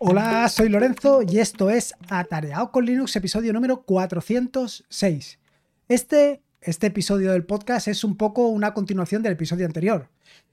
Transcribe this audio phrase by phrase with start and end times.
[0.00, 5.40] Hola, soy Lorenzo y esto es Atareado con Linux, episodio número 406.
[5.88, 10.08] Este, este episodio del podcast es un poco una continuación del episodio anterior.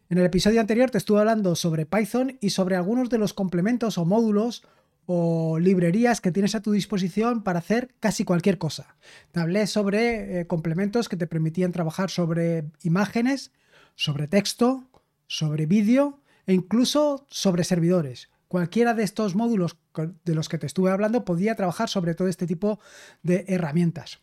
[0.09, 3.99] En el episodio anterior te estuve hablando sobre Python y sobre algunos de los complementos
[3.99, 4.63] o módulos
[5.05, 8.95] o librerías que tienes a tu disposición para hacer casi cualquier cosa.
[9.31, 13.51] Te hablé sobre eh, complementos que te permitían trabajar sobre imágenes,
[13.93, 14.85] sobre texto,
[15.27, 18.29] sobre vídeo e incluso sobre servidores.
[18.47, 19.77] Cualquiera de estos módulos
[20.23, 22.79] de los que te estuve hablando podía trabajar sobre todo este tipo
[23.23, 24.19] de herramientas.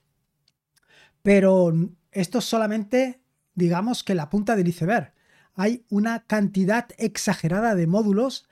[1.22, 1.72] Pero
[2.10, 3.20] esto es solamente,
[3.54, 5.12] digamos que la punta del iceberg.
[5.54, 8.48] Hay una cantidad exagerada de módulos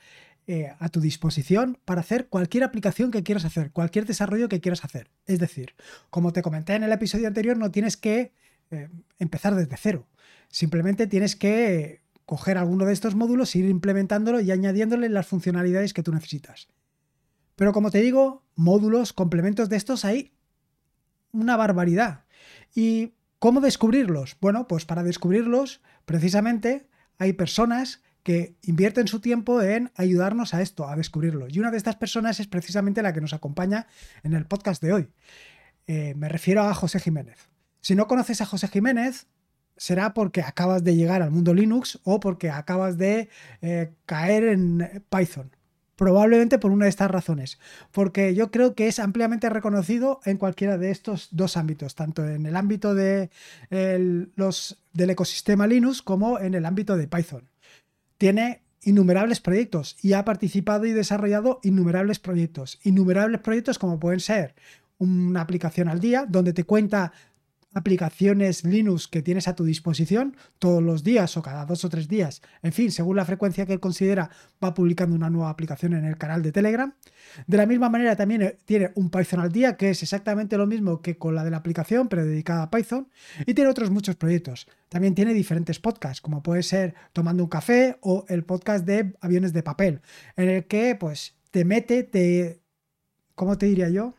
[0.46, 4.84] eh, a tu disposición para hacer cualquier aplicación que quieras hacer, cualquier desarrollo que quieras
[4.84, 5.10] hacer.
[5.26, 5.74] Es decir,
[6.10, 8.32] como te comenté en el episodio anterior, no tienes que
[8.70, 10.08] eh, empezar desde cero.
[10.48, 16.04] Simplemente tienes que coger alguno de estos módulos, ir implementándolo y añadiéndole las funcionalidades que
[16.04, 16.68] tú necesitas.
[17.56, 20.32] Pero como te digo, módulos, complementos de estos hay
[21.32, 22.26] una barbaridad.
[22.72, 24.36] ¿Y cómo descubrirlos?
[24.40, 30.86] Bueno, pues para descubrirlos, precisamente, hay personas que invierten su tiempo en ayudarnos a esto,
[30.86, 31.48] a descubrirlo.
[31.48, 33.88] Y una de estas personas es precisamente la que nos acompaña
[34.22, 35.08] en el podcast de hoy.
[35.88, 37.50] Eh, me refiero a José Jiménez.
[37.80, 39.26] Si no conoces a José Jiménez,
[39.80, 43.30] será porque acabas de llegar al mundo Linux o porque acabas de
[43.62, 45.56] eh, caer en Python.
[45.96, 47.58] Probablemente por una de estas razones,
[47.90, 52.44] porque yo creo que es ampliamente reconocido en cualquiera de estos dos ámbitos, tanto en
[52.44, 53.30] el ámbito de,
[54.36, 57.50] los, del ecosistema Linux como en el ámbito de Python.
[58.18, 62.78] Tiene innumerables proyectos y ha participado y desarrollado innumerables proyectos.
[62.82, 64.54] Innumerables proyectos como pueden ser
[64.98, 67.12] una aplicación al día, donde te cuenta
[67.72, 72.08] aplicaciones Linux que tienes a tu disposición todos los días o cada dos o tres
[72.08, 72.42] días.
[72.62, 74.30] En fin, según la frecuencia que considera,
[74.62, 76.92] va publicando una nueva aplicación en el canal de Telegram.
[77.46, 80.66] De la misma manera también eh, tiene un Python al día, que es exactamente lo
[80.66, 83.08] mismo que con la de la aplicación, pero dedicada a Python.
[83.46, 84.66] Y tiene otros muchos proyectos.
[84.88, 89.52] También tiene diferentes podcasts, como puede ser Tomando un café o el podcast de Aviones
[89.52, 90.00] de Papel,
[90.36, 92.60] en el que pues te mete, te...
[93.34, 94.14] ¿Cómo te diría yo?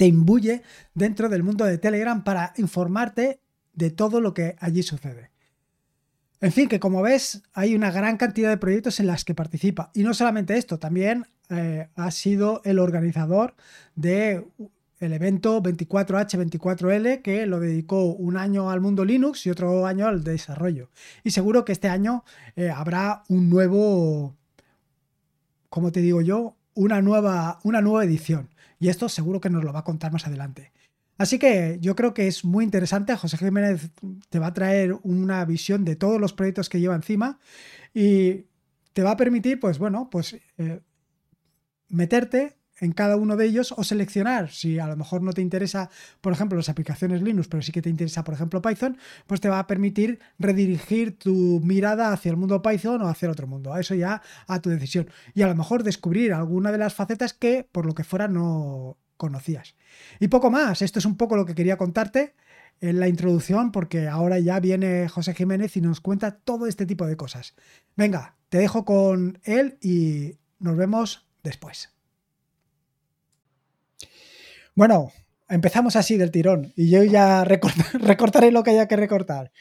[0.00, 0.62] Te imbuye
[0.94, 3.38] dentro del mundo de Telegram para informarte
[3.74, 5.30] de todo lo que allí sucede.
[6.40, 9.90] En fin, que como ves, hay una gran cantidad de proyectos en las que participa.
[9.92, 13.56] Y no solamente esto, también eh, ha sido el organizador
[13.94, 14.46] del
[15.00, 20.88] evento 24H24L que lo dedicó un año al mundo Linux y otro año al desarrollo.
[21.24, 22.24] Y seguro que este año
[22.56, 24.34] eh, habrá un nuevo,
[25.68, 28.48] como te digo yo, una nueva, una nueva edición.
[28.80, 30.72] Y esto seguro que nos lo va a contar más adelante.
[31.18, 33.14] Así que yo creo que es muy interesante.
[33.14, 33.90] José Jiménez
[34.30, 37.38] te va a traer una visión de todos los proyectos que lleva encima
[37.92, 38.46] y
[38.94, 40.80] te va a permitir, pues bueno, pues eh,
[41.88, 45.90] meterte en cada uno de ellos o seleccionar, si a lo mejor no te interesa,
[46.20, 48.96] por ejemplo, las aplicaciones Linux, pero sí que te interesa, por ejemplo, Python,
[49.26, 53.46] pues te va a permitir redirigir tu mirada hacia el mundo Python o hacia otro
[53.46, 53.76] mundo.
[53.76, 55.10] Eso ya a tu decisión.
[55.34, 58.96] Y a lo mejor descubrir alguna de las facetas que por lo que fuera no
[59.16, 59.74] conocías.
[60.18, 62.34] Y poco más, esto es un poco lo que quería contarte
[62.80, 67.06] en la introducción porque ahora ya viene José Jiménez y nos cuenta todo este tipo
[67.06, 67.54] de cosas.
[67.96, 71.90] Venga, te dejo con él y nos vemos después.
[74.74, 75.12] Bueno,
[75.48, 77.44] empezamos así del tirón y yo ya
[78.00, 79.52] recortaré lo que haya que recortar.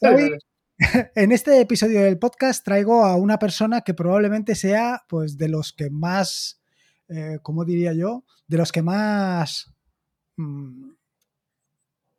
[0.00, 0.38] Hoy,
[1.14, 5.72] en este episodio del podcast traigo a una persona que probablemente sea pues de los
[5.72, 6.60] que más,
[7.08, 8.24] eh, ¿cómo diría yo?
[8.46, 9.74] De los que más
[10.36, 10.90] mm,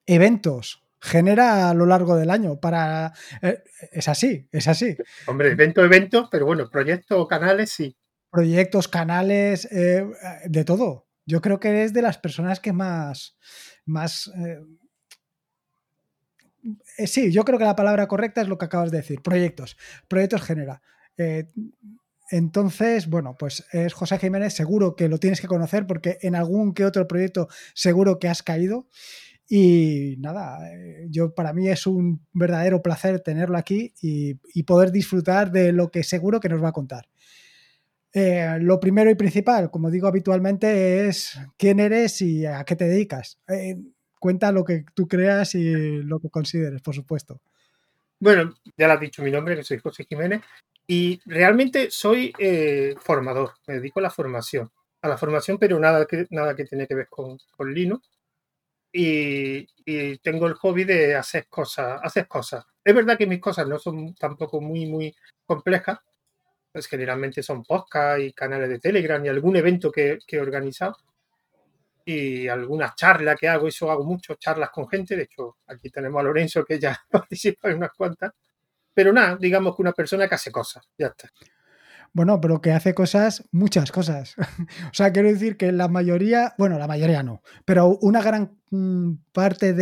[0.06, 5.84] eventos genera a lo largo del año para eh, es así es así hombre evento
[5.84, 7.96] evento pero bueno proyectos canales sí
[8.32, 10.08] proyectos canales eh,
[10.46, 13.38] de todo yo creo que es de las personas que más,
[13.86, 14.60] más eh,
[16.98, 19.78] eh, sí, yo creo que la palabra correcta es lo que acabas de decir, proyectos.
[20.08, 20.82] Proyectos genera.
[21.18, 21.50] Eh,
[22.32, 26.74] entonces, bueno, pues es José Jiménez, seguro que lo tienes que conocer porque en algún
[26.74, 28.88] que otro proyecto seguro que has caído.
[29.50, 30.60] Y nada,
[31.10, 36.04] yo para mí es un verdadero placer tenerlo aquí y poder disfrutar de lo que
[36.04, 37.08] seguro que nos va a contar.
[38.20, 42.86] Eh, lo primero y principal, como digo habitualmente, es quién eres y a qué te
[42.86, 43.40] dedicas.
[43.48, 43.78] Eh,
[44.18, 47.40] cuenta lo que tú creas y lo que consideres, por supuesto.
[48.20, 50.42] Bueno, ya lo has dicho mi nombre, que soy José Jiménez,
[50.88, 54.72] y realmente soy eh, formador, me dedico a la formación,
[55.04, 58.10] a la formación, pero nada que, nada que tiene que ver con, con Linux.
[58.92, 59.68] Y,
[60.24, 62.66] tengo el hobby de hacer cosas, hacer cosas.
[62.84, 65.16] Es verdad que mis cosas no son tampoco muy, muy
[65.46, 66.00] complejas,
[66.78, 70.96] pues generalmente son podcasts y canales de Telegram y algún evento que, que he organizado
[72.06, 76.20] y algunas charlas que hago, eso hago mucho, charlas con gente, de hecho aquí tenemos
[76.20, 78.32] a Lorenzo que ya participa en unas cuantas,
[78.94, 81.32] pero nada, digamos que una persona que hace cosas, ya está.
[82.14, 84.36] Bueno, pero que hace cosas, muchas cosas.
[84.92, 89.14] o sea, quiero decir que la mayoría, bueno, la mayoría no, pero una gran mm,
[89.32, 89.74] parte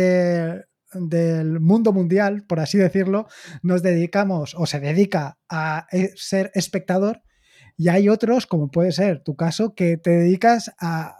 [0.92, 3.26] del mundo mundial, por así decirlo,
[3.62, 7.22] nos dedicamos o se dedica a eh, ser espectador.
[7.78, 11.14] Y hay otros, como puede ser tu caso, que te dedicas a,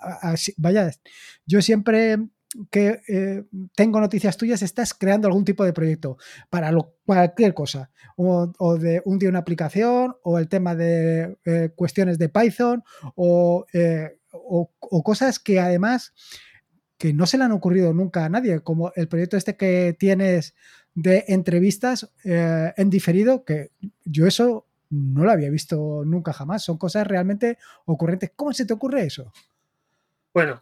[0.56, 0.90] vaya,
[1.44, 2.16] yo siempre
[2.70, 6.16] que eh, tengo noticias tuyas, estás creando algún tipo de proyecto
[6.48, 6.72] para
[7.04, 12.28] cualquier cosa, o, de un día una aplicación, o el tema de eh, cuestiones de
[12.28, 12.82] Python,
[13.72, 16.14] eh, o, o, cosas que además
[16.98, 20.54] que no se le han ocurrido nunca a nadie, como el proyecto este que tienes
[20.94, 23.70] de entrevistas en diferido, que
[24.04, 26.64] yo eso no lo había visto nunca jamás.
[26.64, 28.32] Son cosas realmente ocurrentes.
[28.34, 29.32] ¿Cómo se te ocurre eso?
[30.32, 30.60] Bueno,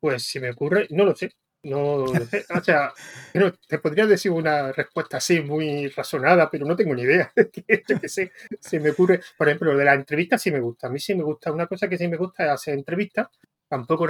[0.00, 1.32] pues si me ocurre, no lo sé.
[1.64, 2.44] No lo sé.
[2.56, 2.92] O sea,
[3.68, 7.32] te podría decir una respuesta así muy razonada, pero no tengo ni idea.
[7.52, 9.20] que sé, se me ocurre.
[9.36, 10.86] Por ejemplo, lo de la entrevista sí me gusta.
[10.86, 11.52] A mí sí me gusta.
[11.52, 13.28] Una cosa que sí me gusta es hacer entrevistas.
[13.68, 14.06] Tampoco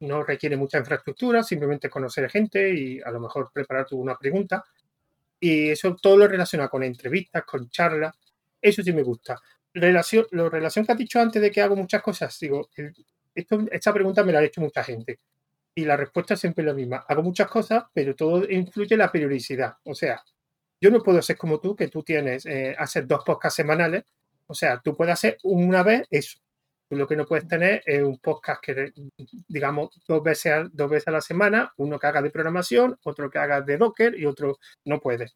[0.00, 4.64] no requiere mucha infraestructura, simplemente conocer gente y a lo mejor preparar una pregunta.
[5.40, 8.14] Y eso todo lo relaciona con entrevistas, con charlas.
[8.60, 9.40] Eso sí me gusta.
[9.72, 12.68] Relación, la relación que has dicho antes de que hago muchas cosas, digo,
[13.34, 15.20] esta pregunta me la ha hecho mucha gente.
[15.74, 17.04] Y la respuesta es siempre la misma.
[17.06, 19.76] Hago muchas cosas, pero todo influye en la periodicidad.
[19.84, 20.22] O sea,
[20.80, 24.04] yo no puedo ser como tú, que tú tienes, eh, hacer dos podcasts semanales.
[24.46, 26.38] O sea, tú puedes hacer una vez eso.
[26.90, 28.92] Lo que no puedes tener es un podcast que,
[29.48, 33.28] digamos, dos veces, a, dos veces a la semana, uno que haga de programación, otro
[33.28, 35.32] que haga de Docker y otro no puede.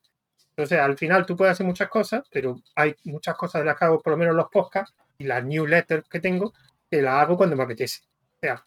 [0.51, 3.85] Entonces, al final tú puedes hacer muchas cosas, pero hay muchas cosas de las que
[3.85, 6.53] hago, por lo menos los podcasts y las newsletters que tengo,
[6.91, 8.01] que las hago cuando me apetece.
[8.37, 8.65] O sea,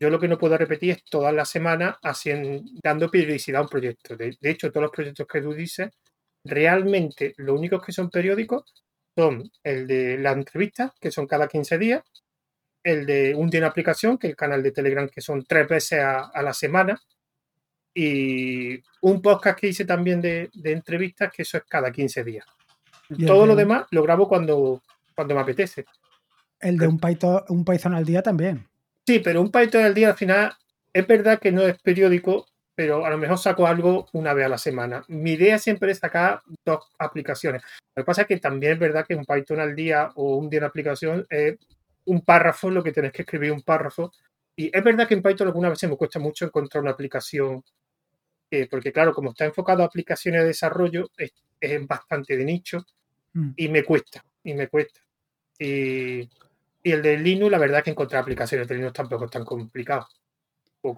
[0.00, 3.68] yo lo que no puedo repetir es todas las semanas haciendo, dando periodicidad a un
[3.68, 4.16] proyecto.
[4.16, 5.90] De, de, hecho, todos los proyectos que tú dices,
[6.44, 8.64] realmente los únicos que son periódicos
[9.16, 12.02] son el de la entrevista, que son cada 15 días,
[12.82, 15.66] el de un día en aplicación, que es el canal de Telegram, que son tres
[15.66, 17.00] veces a, la semana,
[17.94, 22.46] y un podcast que hice también de, entrevistas, que eso es cada 15 días.
[23.26, 24.82] Todo lo demás lo grabo cuando,
[25.14, 25.86] cuando me apetece.
[26.60, 28.66] El de un Python, un Python al día también.
[29.06, 30.52] Sí, pero un Python al día al final
[30.92, 34.50] es verdad que no es periódico, pero a lo mejor saco algo una vez a
[34.50, 35.02] la semana.
[35.08, 37.62] Mi idea siempre es sacar dos aplicaciones.
[37.94, 40.50] Lo que pasa es que también es verdad que un Python al día o un
[40.50, 41.56] día en aplicación es
[42.04, 44.12] un párrafo, lo que tenés que escribir un párrafo.
[44.54, 47.64] Y es verdad que en Python alguna vez me cuesta mucho encontrar una aplicación,
[48.50, 51.32] eh, porque claro, como está enfocado a aplicaciones de desarrollo, es,
[51.86, 52.84] bastante de nicho
[53.32, 53.52] mm.
[53.56, 55.00] y me cuesta, y me cuesta.
[55.58, 56.28] Y,
[56.82, 59.46] y el de Linux, la verdad es que encontrar aplicaciones de Linux tampoco es tan
[59.46, 60.06] complicado.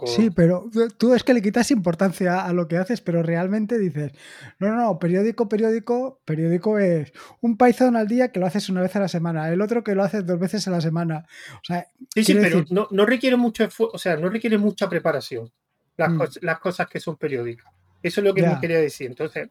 [0.06, 4.12] Sí, pero tú es que le quitas importancia a lo que haces, pero realmente dices,
[4.58, 8.82] no, no, no, periódico, periódico, periódico es un Python al día que lo haces una
[8.82, 11.26] vez a la semana, el otro que lo haces dos veces a la semana.
[11.54, 15.50] O sea, sí, sí, pero no, requiere mucho esfuerzo, o sea, no requiere mucha preparación
[15.96, 16.22] las, mm.
[16.42, 17.72] las cosas que son periódicas.
[18.02, 19.08] Eso es lo que me quería decir.
[19.08, 19.48] Entonces,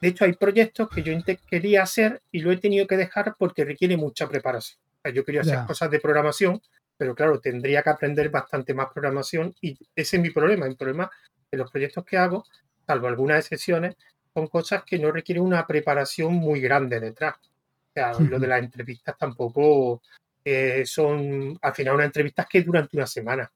[0.00, 1.12] de hecho, hay proyectos que yo
[1.48, 4.80] quería hacer y lo he tenido que dejar porque requiere mucha preparación.
[5.14, 6.60] yo quería hacer cosas de programación
[6.98, 10.66] pero claro, tendría que aprender bastante más programación y ese es mi problema.
[10.66, 11.08] El problema
[11.50, 12.44] de los proyectos que hago,
[12.86, 13.96] salvo algunas excepciones,
[14.34, 17.36] son cosas que no requieren una preparación muy grande detrás.
[17.36, 20.02] O sea, lo de las entrevistas tampoco
[20.44, 23.50] eh, son, al final, unas entrevistas que durante una semana.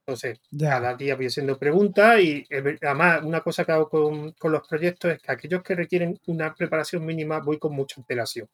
[0.00, 2.46] Entonces, cada día voy haciendo preguntas y
[2.80, 6.54] además una cosa que hago con, con, los proyectos es que aquellos que requieren una
[6.54, 8.48] preparación mínima voy con mucha antelación.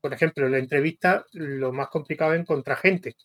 [0.00, 3.16] Por ejemplo, en la entrevista lo más complicado es encontrar gente.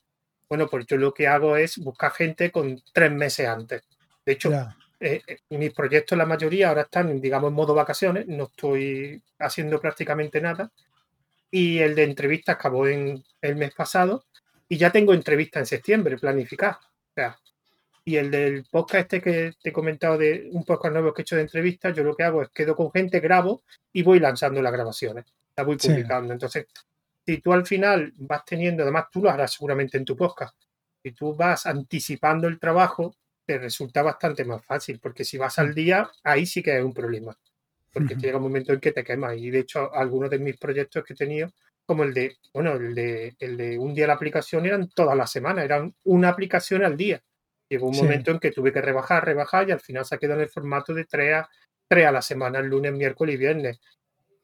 [0.50, 3.84] Bueno, pues yo lo que hago es buscar gente con tres meses antes.
[4.26, 4.52] De hecho,
[5.00, 9.80] eh, eh, mis proyectos, la mayoría, ahora están, digamos, en modo vacaciones, no estoy haciendo
[9.80, 10.72] prácticamente nada.
[11.52, 14.26] Y el de entrevistas acabó en el mes pasado
[14.68, 16.80] y ya tengo entrevista en septiembre planificada.
[16.82, 17.40] O sea,
[18.04, 21.24] y el del podcast este que te he comentado de un podcast nuevo que he
[21.24, 23.62] hecho de entrevistas, yo lo que hago es quedo con gente, grabo
[23.94, 25.26] y voy lanzando las grabaciones.
[25.56, 26.34] La voy publicando.
[26.34, 26.66] Entonces,
[27.30, 30.58] si tú al final vas teniendo, además tú lo harás seguramente en tu podcast,
[31.04, 35.76] si tú vas anticipando el trabajo, te resulta bastante más fácil, porque si vas al
[35.76, 37.38] día, ahí sí que hay un problema,
[37.94, 39.38] porque llega un momento en que te quemas.
[39.38, 41.52] Y de hecho, algunos de mis proyectos que he tenido,
[41.86, 45.32] como el de, bueno, el de, el de un día la aplicación, eran todas las
[45.32, 47.22] semanas, eran una aplicación al día.
[47.70, 50.40] Llegó un momento en que tuve que rebajar, rebajar y al final se ha quedado
[50.40, 51.50] en el formato de tres a,
[51.88, 53.80] tres a la semana, el lunes, miércoles y viernes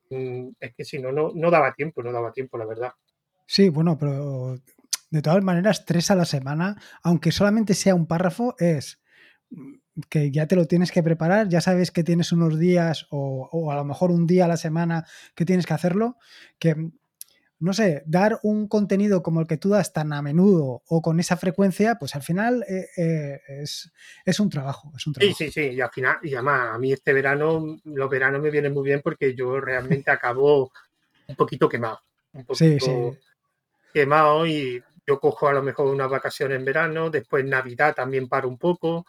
[0.10, 2.92] es que si no, no, no daba tiempo, no daba tiempo, la verdad.
[3.48, 4.58] Sí, bueno, pero
[5.10, 9.02] de todas maneras, tres a la semana, aunque solamente sea un párrafo, es
[10.10, 13.72] que ya te lo tienes que preparar, ya sabes que tienes unos días o, o,
[13.72, 16.18] a lo mejor un día a la semana que tienes que hacerlo,
[16.60, 16.92] que
[17.60, 21.20] no sé, dar un contenido como el que tú das tan a menudo o con
[21.20, 23.92] esa frecuencia, pues al final eh, eh, es,
[24.26, 25.36] es, un trabajo, es un trabajo.
[25.38, 28.52] Sí, sí, sí, y al final, y además a mí este verano, los veranos me
[28.52, 30.72] vienen muy bien porque yo realmente acabo
[31.28, 32.02] un poquito quemado,
[32.34, 33.20] un poquito sí, sí.
[33.94, 38.50] quemado y yo cojo a lo mejor unas vacaciones en verano, después Navidad también paro
[38.50, 39.06] un poco,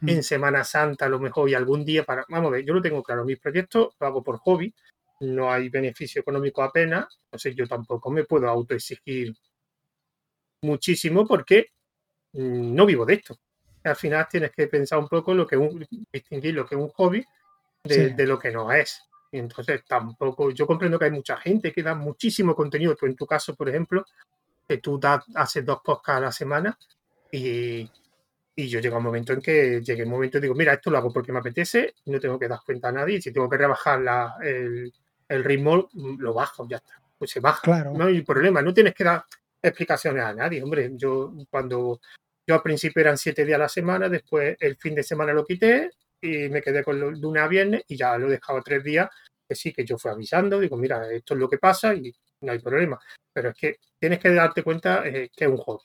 [0.00, 0.08] mm.
[0.08, 2.80] en Semana Santa a lo mejor y algún día para, vamos a ver, yo lo
[2.80, 4.74] tengo claro, mis proyectos lo hago por hobby,
[5.20, 9.34] no hay beneficio económico apenas, entonces yo tampoco me puedo autoexigir
[10.62, 11.68] muchísimo porque
[12.32, 13.38] mm, no vivo de esto.
[13.84, 16.88] Al final tienes que pensar un poco lo que un, distinguir lo que es un
[16.90, 17.24] hobby
[17.84, 18.14] de, sí.
[18.14, 19.02] de, lo que no es.
[19.32, 22.96] Y entonces tampoco, yo comprendo que hay mucha gente que da muchísimo contenido.
[22.96, 24.04] Tú en tu caso, por ejemplo,
[24.68, 26.78] que tú das, haces dos podcasts a la semana
[27.30, 27.88] y,
[28.56, 30.90] y yo llego a un momento en que llegué un momento y digo, mira, esto
[30.90, 33.20] lo hago porque me apetece, no tengo que dar cuenta a nadie.
[33.22, 34.92] Si tengo que rebajar la, el,
[35.30, 37.00] el ritmo lo bajo, ya está.
[37.16, 37.60] Pues se baja.
[37.62, 37.92] Claro.
[37.94, 39.24] No hay problema, no tienes que dar
[39.62, 40.62] explicaciones a nadie.
[40.62, 42.00] Hombre, yo cuando
[42.46, 45.44] yo al principio eran siete días a la semana, después el fin de semana lo
[45.44, 48.82] quité y me quedé con lo, lunes a viernes y ya lo he dejado tres
[48.82, 49.08] días,
[49.48, 52.52] que sí, que yo fui avisando, digo, mira, esto es lo que pasa y no
[52.52, 52.98] hay problema.
[53.32, 55.84] Pero es que tienes que darte cuenta eh, que es un hobby.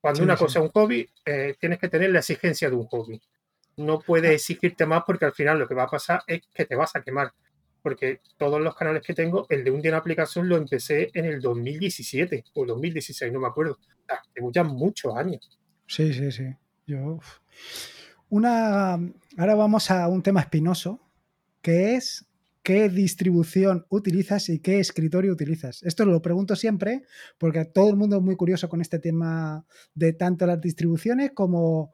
[0.00, 0.44] Cuando sí, una sí.
[0.44, 3.20] cosa es un hobby, eh, tienes que tener la exigencia de un hobby.
[3.76, 4.34] No puedes Ah.
[4.34, 7.00] exigirte más porque al final lo que va a pasar es que te vas a
[7.02, 7.32] quemar
[7.84, 11.26] porque todos los canales que tengo, el de un día en aplicación lo empecé en
[11.26, 13.78] el 2017 o 2016, no me acuerdo.
[14.32, 15.60] Tengo ya muchos años.
[15.86, 16.44] Sí, sí, sí.
[16.86, 17.20] Yo.
[18.30, 18.94] Una.
[19.36, 20.98] Ahora vamos a un tema espinoso,
[21.60, 22.26] que es
[22.62, 25.82] qué distribución utilizas y qué escritorio utilizas.
[25.82, 27.02] Esto lo pregunto siempre
[27.36, 31.92] porque todo el mundo es muy curioso con este tema de tanto las distribuciones como,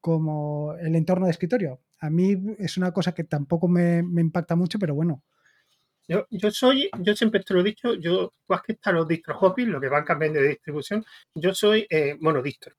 [0.00, 1.80] como el entorno de escritorio.
[1.98, 5.24] A mí es una cosa que tampoco me, me impacta mucho, pero bueno,
[6.12, 9.34] yo, yo soy, yo siempre te lo he dicho, yo, más que están los distro
[9.34, 11.04] hobbies, lo que van cambiando de distribución,
[11.34, 12.74] yo soy eh, monodistro.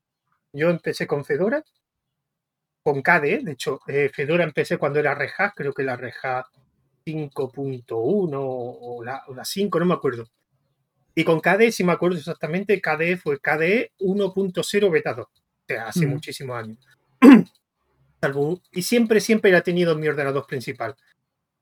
[0.53, 1.63] Yo empecé con Fedora,
[2.83, 6.45] con KDE, de hecho, eh, Fedora empecé cuando era Reja, creo que la Reja
[7.05, 10.27] 5.1 o la, o la 5, no me acuerdo.
[11.15, 15.31] Y con KDE, si me acuerdo exactamente, KDE fue KDE 1.0 beta 2, o
[15.67, 16.09] sea, hace mm.
[16.09, 16.77] muchísimos años.
[18.71, 20.95] y siempre, siempre la he tenido en mi ordenador principal.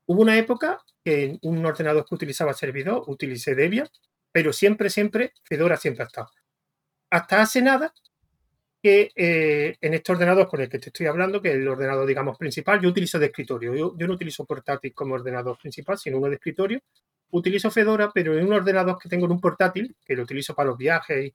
[0.06, 3.88] Hubo una época que en un ordenador que utilizaba servidor utilicé Debian,
[4.30, 6.30] pero siempre, siempre, Fedora siempre ha estado.
[7.10, 7.92] Hasta hace nada
[8.82, 12.06] que eh, en este ordenador con el que te estoy hablando, que es el ordenador,
[12.06, 13.74] digamos, principal, yo utilizo de escritorio.
[13.74, 16.80] Yo, yo no utilizo portátil como ordenador principal, sino uno de escritorio.
[17.30, 20.70] Utilizo Fedora, pero en un ordenador que tengo en un portátil, que lo utilizo para
[20.70, 21.32] los viajes y,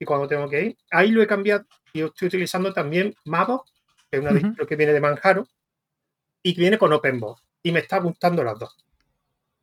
[0.00, 3.64] y cuando tengo que ir, ahí lo he cambiado y estoy utilizando también Mavo,
[4.10, 4.42] que es una uh -huh.
[4.42, 5.46] distro que viene de Manjaro
[6.42, 8.76] y que viene con OpenBox y me está gustando las dos.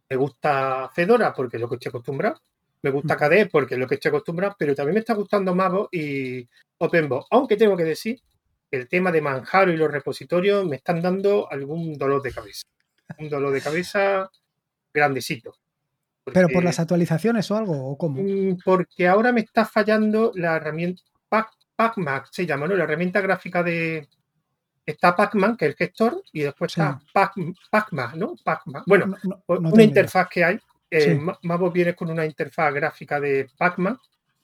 [0.10, 2.42] Me gusta Fedora porque es lo que estoy acostumbrado.
[2.82, 5.90] Me gusta KDE porque es lo que estoy acostumbrado, pero también me está gustando Mavo
[5.92, 6.48] y
[6.78, 7.28] OpenBox.
[7.32, 8.22] Aunque tengo que decir
[8.70, 12.64] que el tema de Manjaro y los repositorios me están dando algún dolor de cabeza.
[13.18, 14.30] Un dolor de cabeza
[14.94, 15.56] grandecito.
[16.24, 17.90] Porque, ¿Pero por las actualizaciones o algo?
[17.90, 18.22] ¿O cómo?
[18.22, 21.02] Mm, porque ahora me está fallando la herramienta
[21.75, 22.75] PacMac, se llama, ¿no?
[22.75, 24.08] La herramienta gráfica de,
[24.86, 26.82] está Pacman, que es el gestor, y después sí.
[26.82, 27.34] está Pac,
[27.70, 28.36] Pacma, ¿no?
[28.44, 28.84] Pacma.
[28.86, 30.60] Bueno, no, no, no una interfaz que hay.
[30.89, 31.20] Eh, sí.
[31.44, 33.98] Mavo viene con una interfaz gráfica de Pacman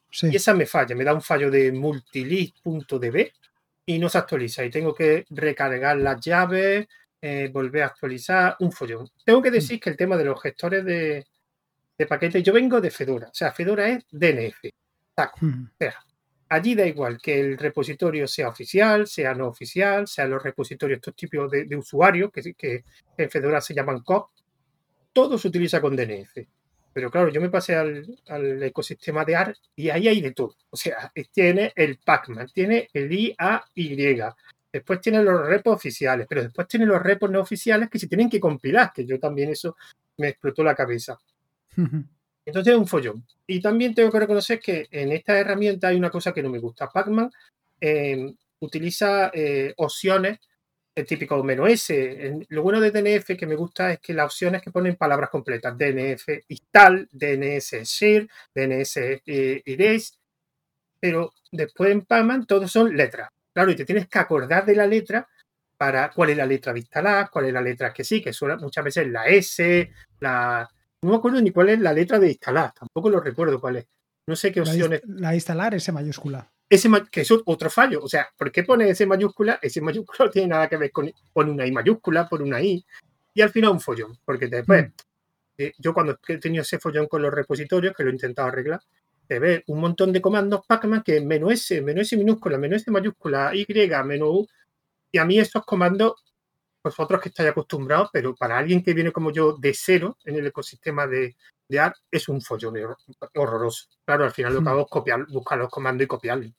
[0.10, 0.30] sí.
[0.32, 3.32] y esa me falla, me da un fallo de multilist.db
[3.86, 4.66] y no se actualiza.
[4.66, 6.88] Y tengo que recargar las llaves,
[7.22, 9.10] eh, volver a actualizar, un follón.
[9.24, 9.80] Tengo que decir mm.
[9.80, 11.28] que el tema de los gestores de,
[11.98, 14.72] de paquetes, yo vengo de Fedora, o sea, Fedora es DNF.
[15.14, 15.38] Taco.
[15.42, 15.66] Mm.
[15.66, 15.96] O sea,
[16.52, 21.16] allí da igual que el repositorio sea oficial, sea no oficial, sean los repositorios, estos
[21.16, 22.84] tipos de, de usuarios que,
[23.18, 24.32] en Fedora se llaman COP,
[25.14, 26.38] todo se utiliza con DNF.
[26.94, 30.58] Pero claro, yo me pasé al, ecosistema de AR y ahí hay de todo.
[30.70, 34.22] O sea, tiene el Pacman, tiene el IAY,
[34.74, 38.30] después tiene los repos oficiales, pero después tiene los repos no oficiales que se tienen
[38.30, 39.78] que compilar, que yo también eso
[40.18, 41.18] me explotó la cabeza.
[42.46, 43.26] Entonces es un follón.
[43.48, 46.60] Y también tengo que reconocer que en esta herramienta hay una cosa que no me
[46.60, 46.90] gusta.
[46.90, 47.32] Pacman
[47.80, 50.40] eh, utiliza eh, opciones,
[50.94, 52.46] el típico menú S.
[52.50, 55.78] Lo bueno de DNF que me gusta es que las opciones que ponen palabras completas.
[55.78, 60.16] DNF install, DNS share, DNS eh, erase.
[61.00, 63.30] Pero después en Pacman todos son letras.
[63.54, 65.28] Claro, y te tienes que acordar de la letra
[65.78, 68.56] para cuál es la letra de instalar, cuál es la letra que sí, que suena
[68.58, 70.70] muchas veces la S, la,
[71.02, 73.88] no me acuerdo ni cuál es la letra de instalar, tampoco lo recuerdo cuál es.
[74.28, 75.02] No sé qué opciones.
[75.06, 76.52] La, la instalar, ese mayúscula.
[76.72, 78.02] Ese, que es otro fallo.
[78.02, 79.60] O sea, ¿por qué pone ese mayúscula?
[79.62, 82.86] Ese mayúscula no tiene nada que ver con, una I mayúscula, por una I.
[83.34, 84.18] Y al final un follón.
[84.24, 84.94] Porque después, mm.
[85.58, 88.80] eh, yo cuando he tenido ese follón con los repositorios, que lo he intentado arreglar,
[89.28, 92.90] te ve un montón de comandos Pacman que menos S, menos S minúscula, menos S
[92.90, 93.66] mayúscula, Y,
[94.06, 94.48] menos U.
[95.12, 96.24] Y a mí esos comandos
[96.84, 100.48] vosotros que estáis acostumbrados, pero para alguien que viene como yo de cero en el
[100.48, 101.36] ecosistema de,
[101.68, 102.76] de ARC es un follón
[103.36, 103.88] horroroso.
[104.06, 104.68] Claro, al final lo que hmm.
[104.70, 106.52] hago es copiar, buscar los comandos y copiarlos.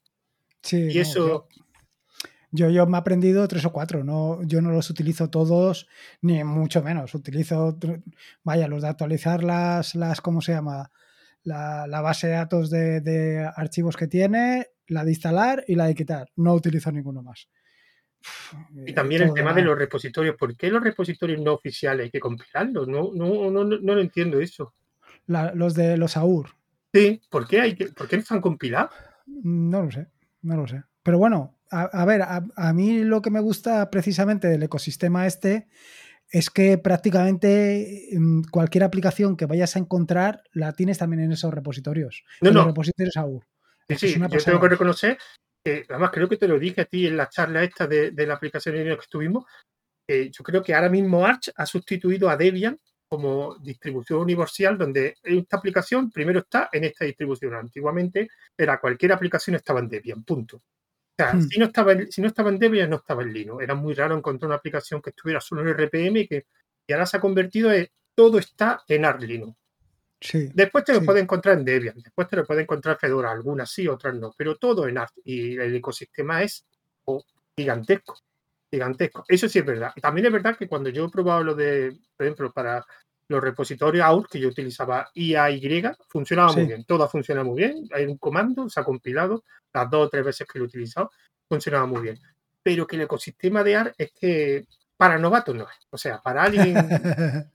[0.62, 1.48] Sí, y eso...
[2.54, 5.88] Yo, yo, me he aprendido tres o cuatro, no, yo no los utilizo todos,
[6.20, 7.14] ni mucho menos.
[7.14, 7.78] Utilizo,
[8.44, 10.90] vaya, los de actualizar las, las ¿cómo se llama?
[11.44, 15.94] La, base de datos de, de, archivos que tiene, la de instalar y la de
[15.94, 16.30] quitar.
[16.36, 17.48] No utilizo ninguno más.
[18.86, 20.36] Y también el tema de los repositorios.
[20.36, 22.88] ¿Por qué los repositorios no oficiales hay que compilarlos?
[22.88, 24.74] No, no, no, no, lo entiendo eso.
[25.26, 26.50] los de los AUR.
[26.92, 28.92] Sí, ¿por qué, hay que, ¿por qué no están compilados?
[29.26, 30.08] No lo sé,
[30.42, 30.82] no lo sé.
[31.02, 35.68] Pero bueno, a, ver, a, mí lo que me gusta precisamente del ecosistema este
[36.28, 41.52] es que prácticamente mm, cualquier aplicación que vayas a encontrar la tienes también en esos
[41.52, 42.24] repositorios.
[42.40, 42.60] No, en no.
[42.60, 43.46] Los repositorios AUR.
[43.88, 45.18] Sí, sí, yo tengo que reconocer
[45.64, 48.76] además creo que te lo dije a ti en la charla esta de, la aplicación
[48.76, 49.44] en que estuvimos,
[50.08, 52.78] yo creo que ahora mismo Arch ha sustituido a Debian
[53.08, 57.54] como distribución universal donde esta aplicación primero está en esta distribución.
[57.54, 60.56] Antiguamente era cualquier aplicación estaba en Debian, punto.
[60.56, 60.62] O
[61.16, 61.42] sea, hmm.
[61.42, 63.62] si, no estaba en, si no estaba en Debian, no estaba en Linux.
[63.62, 66.46] Era muy raro encontrar una aplicación que estuviera solo en RPM y que
[66.88, 69.56] y ahora se ha convertido en todo está en Arch Linux
[70.54, 73.88] después te lo puedes encontrar en Debian, después te lo puedes encontrar Fedora, algunas sí,
[73.88, 76.64] otras no, pero todo en Arch y el ecosistema es
[77.04, 77.24] oh,
[77.56, 78.18] gigantesco,
[78.70, 79.24] gigantesco.
[79.28, 79.92] Eso sí es verdad.
[80.00, 82.84] También es verdad que cuando yo he probado lo de, por ejemplo, para
[83.28, 88.04] los repositorios AUR que yo utilizaba IAY, funcionaba muy bien, todo funciona muy bien, hay
[88.04, 91.10] un comando, se ha compilado, las dos o tres veces que lo he utilizado,
[91.48, 92.20] funcionaba muy bien.
[92.62, 94.66] Pero que el ecosistema de ARC es que
[94.96, 95.76] para novatos no es.
[95.90, 96.76] O sea, para alguien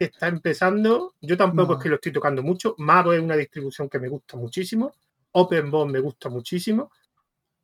[0.00, 1.14] está empezando.
[1.20, 2.74] Yo tampoco es que lo estoy tocando mucho.
[2.78, 4.92] Mago es una distribución que me gusta muchísimo.
[5.32, 6.90] OpenBOM me gusta muchísimo.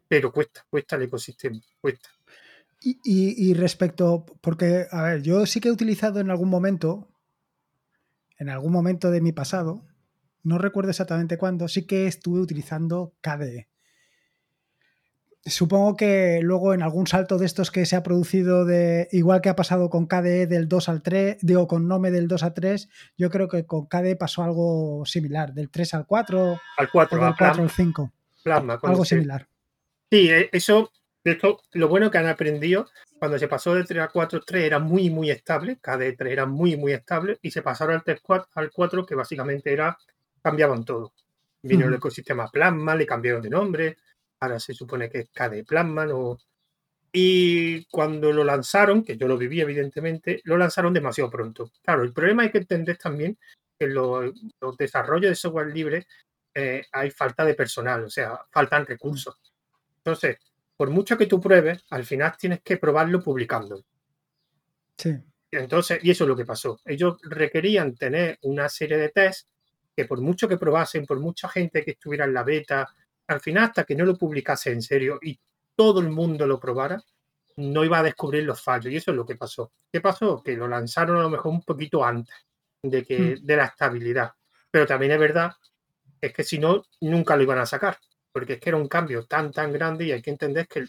[0.09, 2.11] Pero cuesta, cuesta el ecosistema, cuesta.
[2.85, 7.09] Y, respecto, porque, a ver, yo sí que he utilizado en algún momento,
[8.39, 9.87] en algún momento de mi pasado,
[10.43, 13.69] no recuerdo exactamente cuándo, sí que estuve utilizando KDE.
[15.45, 19.49] Supongo que luego en algún salto de estos que se ha producido de igual que
[19.49, 22.89] ha pasado con KDE del 2 al 3, digo con Nome del 2 al 3,
[23.19, 27.35] yo creo que con KDE pasó algo similar, del 3 al 4, al 4, del
[27.37, 28.13] 4 al 5.
[28.83, 29.49] algo similar.
[30.09, 30.93] Sí, eh, eso,
[31.73, 32.87] lo bueno que han aprendido
[33.19, 36.47] cuando se pasó del 3 al 4, 3 era muy, muy estable, KDE 3 era
[36.47, 38.21] muy, muy estable, y se pasaron al 3
[38.55, 39.99] al 4, que básicamente era,
[40.41, 41.13] cambiaban todo.
[41.63, 43.97] Vino el ecosistema Plasma, le cambiaron de nombre,
[44.43, 46.07] ahora se supone que es KDE Plasma,
[47.13, 51.71] Y cuando lo lanzaron, que yo lo viví evidentemente, lo lanzaron demasiado pronto.
[51.83, 53.39] Claro, el problema hay que entender también
[53.79, 54.35] que en los,
[54.77, 56.07] desarrollos de software libre
[56.55, 59.37] eh, hay falta de personal, o sea, faltan recursos.
[59.99, 60.39] Entonces,
[60.77, 63.85] por mucho que tú pruebes, al final tienes que probarlo publicando.
[64.97, 65.17] Sí.
[65.53, 66.81] Entonces, y eso es lo que pasó.
[66.85, 69.47] Ellos requerían tener una serie de tests
[69.95, 72.93] que por mucho que probasen, por mucha gente que estuviera en la beta,
[73.27, 75.39] al final, hasta que no lo publicase en serio y
[75.75, 77.03] todo el mundo lo probara,
[77.57, 78.93] no iba a descubrir los fallos.
[78.93, 79.73] Y eso es lo que pasó.
[79.93, 80.43] ¿Qué pasó?
[80.43, 82.35] Que lo lanzaron a lo mejor un poquito antes
[82.83, 83.47] de, que, hmm.
[83.47, 84.33] de la estabilidad.
[84.71, 85.53] Pero también es verdad
[86.23, 87.99] es que si no, nunca lo iban a sacar.
[88.33, 90.87] Porque es que era un cambio tan, tan grande y hay que entender que,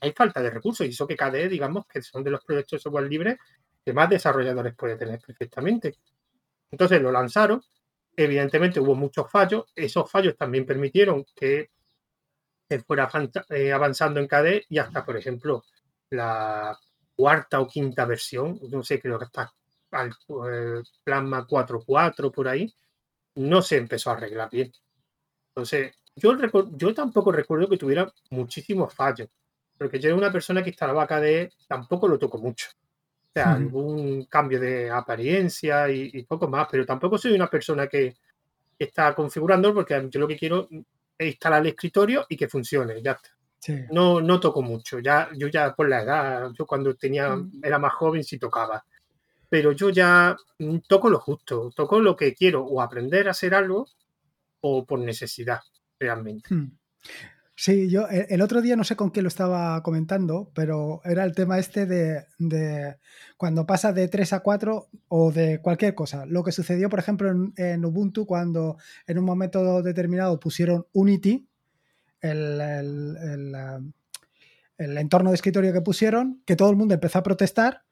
[0.00, 0.86] hay falta de recursos.
[0.86, 3.38] Y eso que KDE, digamos, que son de los proyectos de software libre
[3.84, 5.96] que más desarrolladores puede tener perfectamente.
[6.70, 7.62] Entonces lo lanzaron
[8.22, 9.64] Evidentemente hubo muchos fallos.
[9.74, 11.70] Esos fallos también permitieron que
[12.86, 13.08] fuera
[13.48, 15.64] eh, avanzando en KDE y hasta, por ejemplo,
[16.10, 16.78] la
[17.16, 19.50] cuarta o quinta versión, no sé, creo que está
[19.92, 22.72] al eh, Plasma 4.4 por ahí,
[23.36, 24.70] no se empezó a arreglar bien.
[25.48, 26.36] Entonces, yo,
[26.76, 29.28] yo tampoco recuerdo que tuviera muchísimos fallos,
[29.78, 32.68] porque yo era una persona que instalaba KDE, tampoco lo toco mucho.
[33.30, 38.16] O sea, algún cambio de apariencia y, poco más, pero tampoco soy una persona que
[38.76, 40.68] está configurando porque yo lo que quiero
[41.16, 43.30] es instalar el escritorio y que funcione, ya está.
[43.92, 47.60] No, no toco mucho, ya, yo ya por la edad, yo cuando tenía, mm.
[47.62, 48.84] era más joven sí tocaba,
[49.48, 53.54] pero yo ya mm, toco lo justo, toco lo que quiero, o aprender a hacer
[53.54, 53.86] algo
[54.62, 55.60] o por necesidad,
[55.98, 56.52] realmente.
[56.52, 56.70] Hmm.
[57.62, 61.34] Sí, yo el otro día no sé con quién lo estaba comentando, pero era el
[61.34, 62.96] tema este de, de
[63.36, 66.24] cuando pasa de 3 a 4 o de cualquier cosa.
[66.24, 71.46] Lo que sucedió, por ejemplo, en, en Ubuntu cuando en un momento determinado pusieron Unity,
[72.22, 73.54] el, el, el,
[74.78, 77.82] el entorno de escritorio que pusieron, que todo el mundo empezó a protestar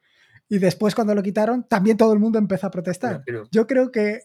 [0.49, 3.23] y después cuando lo quitaron, también todo el mundo empezó a protestar.
[3.51, 4.21] Yo creo que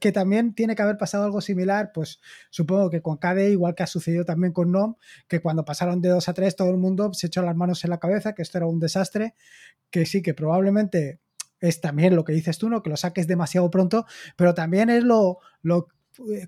[0.00, 3.82] que también tiene que haber pasado algo similar, pues supongo que con KDE, igual que
[3.82, 4.96] ha sucedido también con NOM,
[5.28, 7.90] que cuando pasaron de 2 a 3 todo el mundo se echó las manos en
[7.90, 9.34] la cabeza, que esto era un desastre,
[9.90, 11.20] que sí, que probablemente
[11.60, 12.82] es también lo que dices tú, ¿no?
[12.82, 15.88] Que lo saques demasiado pronto, pero también es lo, lo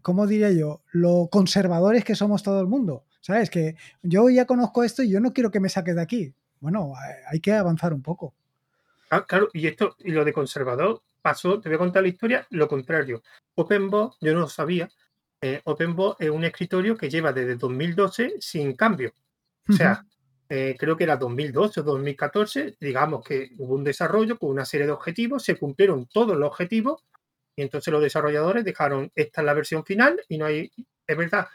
[0.03, 0.83] ¿cómo diría yo?
[0.93, 3.51] Lo conservadores que somos todo el mundo, ¿sabes?
[3.51, 6.35] Que yo ya conozco esto y yo no quiero que me saques de aquí.
[6.61, 6.93] Bueno,
[7.31, 8.35] hay que avanzar un poco.
[9.11, 12.47] Ah, claro, y esto, y lo de conservador, pasó, te voy a contar la historia,
[12.51, 13.23] lo contrario.
[13.55, 14.89] OpenBox, yo no lo sabía,
[15.41, 19.13] eh, OpenBox es un escritorio que lleva desde 2012 sin cambio.
[19.69, 20.05] O sea,
[20.49, 24.87] eh, creo que era 2012 o 2014, digamos que hubo un desarrollo con una serie
[24.87, 27.05] de objetivos, se cumplieron todos los objetivos
[27.55, 30.73] y entonces los desarrolladores dejaron, esta es la versión final y no hay,
[31.07, 31.49] es verdad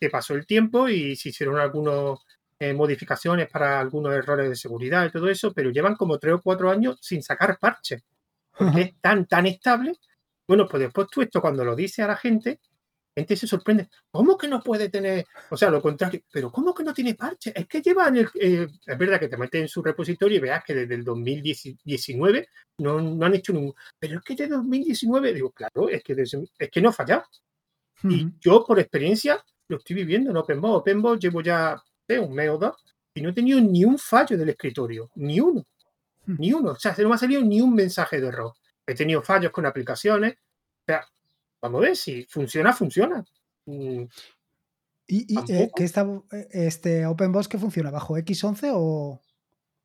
[0.00, 2.20] que pasó el tiempo y se hicieron algunas
[2.58, 6.40] eh, modificaciones para algunos errores de seguridad y todo eso, pero llevan como tres o
[6.40, 8.02] cuatro años sin sacar parches
[8.58, 9.94] porque es tan, tan estable.
[10.46, 12.60] Bueno, pues después tú esto cuando lo dices a la gente,
[13.14, 13.88] gente se sorprende.
[14.10, 15.26] ¿Cómo que no puede tener?
[15.50, 17.52] O sea, lo contrario, pero ¿cómo que no tiene parche?
[17.54, 18.30] Es que lleva en el.
[18.34, 22.48] Eh, es verdad que te metes en su repositorio y veas que desde el 2019
[22.78, 23.74] no, no han hecho ningún.
[23.98, 27.24] Pero es que desde 2019, digo, claro, es que, es que no ha fallado.
[28.04, 30.80] Y yo, por experiencia, lo estoy viviendo en OpenBox.
[30.80, 32.76] OpenBox llevo ya un mes o dos
[33.14, 35.66] y no he tenido ni un fallo del escritorio, ni uno.
[36.36, 36.72] Ni uno.
[36.72, 38.52] O sea, no me ha salido ni un mensaje de error.
[38.86, 40.34] He tenido fallos con aplicaciones.
[40.34, 41.06] O sea,
[41.60, 43.24] vamos a ver si funciona, funciona.
[43.66, 44.04] Mm,
[45.06, 47.90] ¿Y, y eh, ¿qué está, eh, este OpenBox que funciona?
[47.90, 49.22] ¿Bajo X11 o...?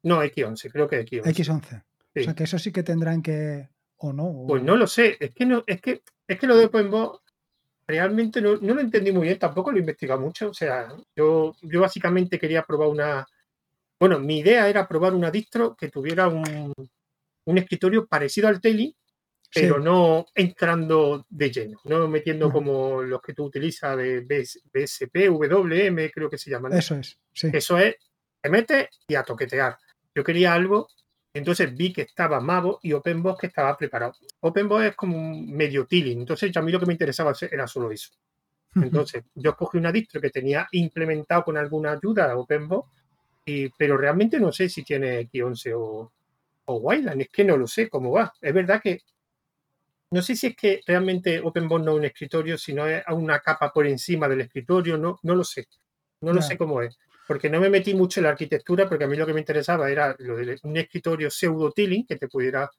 [0.03, 1.23] No, X11, creo que X11.
[1.23, 1.83] X11.
[2.15, 3.69] O sea, que eso sí que tendrán que...
[3.97, 4.43] ¿O no?
[4.47, 5.15] Pues no lo sé.
[5.19, 7.21] Es que, no, es que, es que lo de OpenBox
[7.87, 9.39] realmente no, no, lo entendí muy bien.
[9.39, 10.49] Tampoco lo he investigado mucho.
[10.49, 13.25] O sea, yo, yo básicamente quería probar una,
[13.99, 16.73] bueno, mi idea era probar una distro que tuviera un,
[17.45, 18.95] escritorio parecido al Teli,
[19.53, 26.11] pero no entrando de lleno, no metiendo como los que tú utilizas de BSP, WM,
[26.11, 26.73] creo que se llaman.
[26.73, 27.49] Eso es, sí.
[27.53, 27.95] Eso es,
[28.41, 29.77] te metes y a toquetear.
[30.15, 30.87] Yo quería algo,
[31.33, 34.15] entonces vi que estaba Mavo y OpenBox que estaba preparado.
[34.39, 37.91] OpenBox es como un medio tiling, entonces a mí lo que me interesaba era solo
[37.91, 38.11] eso.
[38.75, 42.89] Entonces, yo escogí una distro que tenía implementado con alguna ayuda OpenBox
[43.77, 46.11] pero realmente no sé si tiene X11 o,
[46.65, 48.33] o Wildland, es que no lo sé cómo va.
[48.41, 49.01] Es verdad que
[50.13, 53.73] no sé si es que realmente OpenBox no es un escritorio, sino es una capa
[53.73, 55.67] por encima del escritorio, no, no lo sé.
[56.21, 56.97] No lo sé cómo es.
[57.27, 59.89] Porque no me metí mucho en la arquitectura, porque a mí lo que me interesaba
[59.89, 62.69] era lo de un escritorio pseudo-tiling que te pudiera.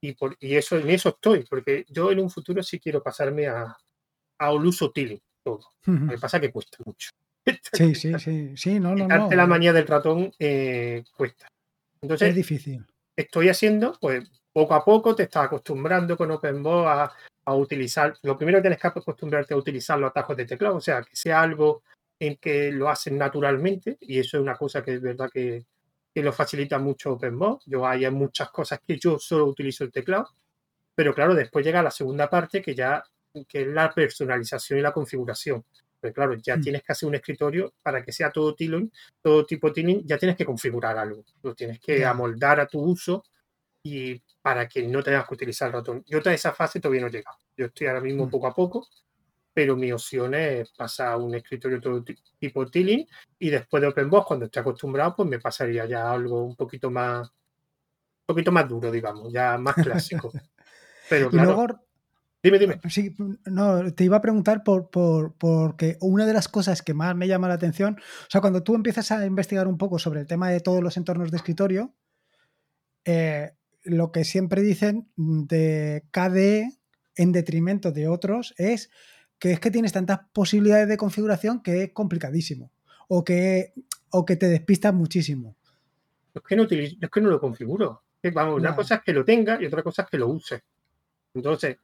[0.00, 3.48] Y, por, y eso, en eso estoy, porque yo en un futuro sí quiero pasarme
[3.48, 3.76] a,
[4.38, 5.72] a un uso tiling todo.
[5.86, 7.10] Lo que pasa que cuesta mucho.
[7.72, 9.30] Sí, sí, sí, sí, no, no, no.
[9.30, 11.46] la manía del ratón eh, cuesta.
[12.00, 12.84] Entonces, es difícil.
[13.14, 17.12] Estoy haciendo, pues poco a poco te estás acostumbrando con OpenBox a,
[17.44, 18.16] a utilizar.
[18.22, 21.14] Lo primero que tienes que acostumbrarte a utilizar los atajos de teclado, o sea, que
[21.14, 21.82] sea algo
[22.18, 25.66] en que lo hacen naturalmente, y eso es una cosa que es verdad que,
[26.14, 27.66] que lo facilita mucho OpenBox.
[27.66, 30.30] Yo hay muchas cosas que yo solo utilizo el teclado,
[30.94, 33.04] pero claro, después llega la segunda parte que ya
[33.48, 35.62] que es la personalización y la configuración
[36.12, 36.60] claro, ya mm.
[36.60, 38.90] tienes que hacer un escritorio para que sea todo tiling,
[39.22, 41.24] todo tipo tiling, ya tienes que configurar algo.
[41.42, 43.24] Lo tienes que amoldar a tu uso
[43.82, 46.04] y para que no tengas que utilizar el ratón.
[46.06, 47.38] Yo toda esa fase todavía no he llegado.
[47.56, 48.30] Yo estoy ahora mismo mm.
[48.30, 48.88] poco a poco,
[49.52, 52.04] pero mi opción es pasar a un escritorio todo
[52.38, 53.06] tipo tiling
[53.38, 57.28] y después de OpenBox, cuando esté acostumbrado, pues me pasaría ya algo un poquito más,
[57.28, 59.74] un poquito más duro, digamos, ya más
[60.10, 60.32] clásico.
[61.08, 61.85] Pero claro,
[62.46, 62.80] Dime, dime.
[62.88, 63.12] Sí,
[63.46, 67.26] no, te iba a preguntar por, por, porque una de las cosas que más me
[67.26, 70.48] llama la atención, o sea, cuando tú empiezas a investigar un poco sobre el tema
[70.48, 71.92] de todos los entornos de escritorio,
[73.04, 73.50] eh,
[73.82, 76.70] lo que siempre dicen de KDE
[77.16, 78.90] en detrimento de otros es
[79.40, 82.70] que es que tienes tantas posibilidades de configuración que es complicadísimo
[83.08, 83.74] o que,
[84.10, 85.56] o que te despistas muchísimo.
[86.32, 88.04] Es que no, es que no lo configuro.
[88.32, 90.62] Vamos, una cosa es que lo tenga y otra cosa es que lo use.
[91.34, 91.78] Entonces,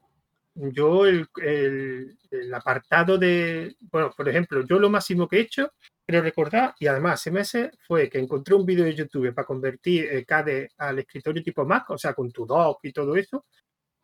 [0.55, 5.73] yo el, el, apartado de, bueno, por ejemplo, yo lo máximo que he hecho,
[6.07, 10.07] creo recordar, y además hace meses, fue que encontré un vídeo de YouTube para convertir
[10.11, 13.47] el CAD al escritorio tipo Mac, o sea, con tu dock y todo eso,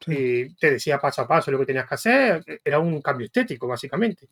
[0.06, 3.66] y te decía paso a paso lo que tenías que hacer, era un cambio estético,
[3.66, 4.28] básicamente.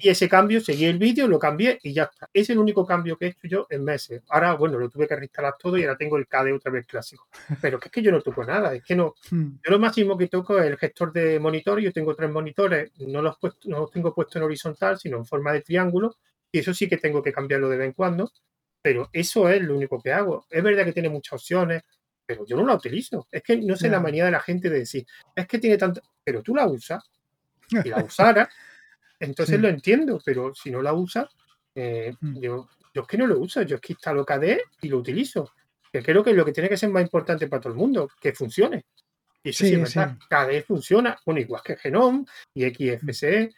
[0.00, 2.28] Y ese cambio, seguí el vídeo, lo cambié y ya está.
[2.32, 4.22] Es el único cambio que he hecho yo en meses.
[4.28, 7.28] Ahora, bueno, lo tuve que reinstalar todo y ahora tengo el KDE otra vez clásico.
[7.60, 9.14] Pero que es que yo no toco nada, es que no.
[9.30, 9.58] Hmm.
[9.64, 11.80] Yo lo máximo que toco es el gestor de monitor.
[11.80, 15.26] Yo tengo tres monitores, no los, puesto, no los tengo puesto en horizontal, sino en
[15.26, 16.16] forma de triángulo.
[16.50, 18.32] Y eso sí que tengo que cambiarlo de vez en cuando.
[18.82, 20.46] Pero eso es lo único que hago.
[20.50, 21.82] Es verdad que tiene muchas opciones,
[22.26, 23.28] pero yo no la utilizo.
[23.30, 26.00] Es que no sé la manía de la gente de decir, es que tiene tanto.
[26.24, 27.04] Pero tú la usas.
[27.68, 28.48] Si la usara
[29.20, 31.28] entonces lo entiendo, pero si no la usa,
[31.74, 32.40] eh, mm.
[32.40, 35.52] yo, yo es que no lo uso, yo es que instalo KDE y lo utilizo.
[35.92, 38.08] Que creo que es lo que tiene que ser más importante para todo el mundo,
[38.20, 38.84] que funcione.
[39.42, 43.54] Y eso sí, es verdad, KDE funciona, bueno, igual que Genome y XFCE,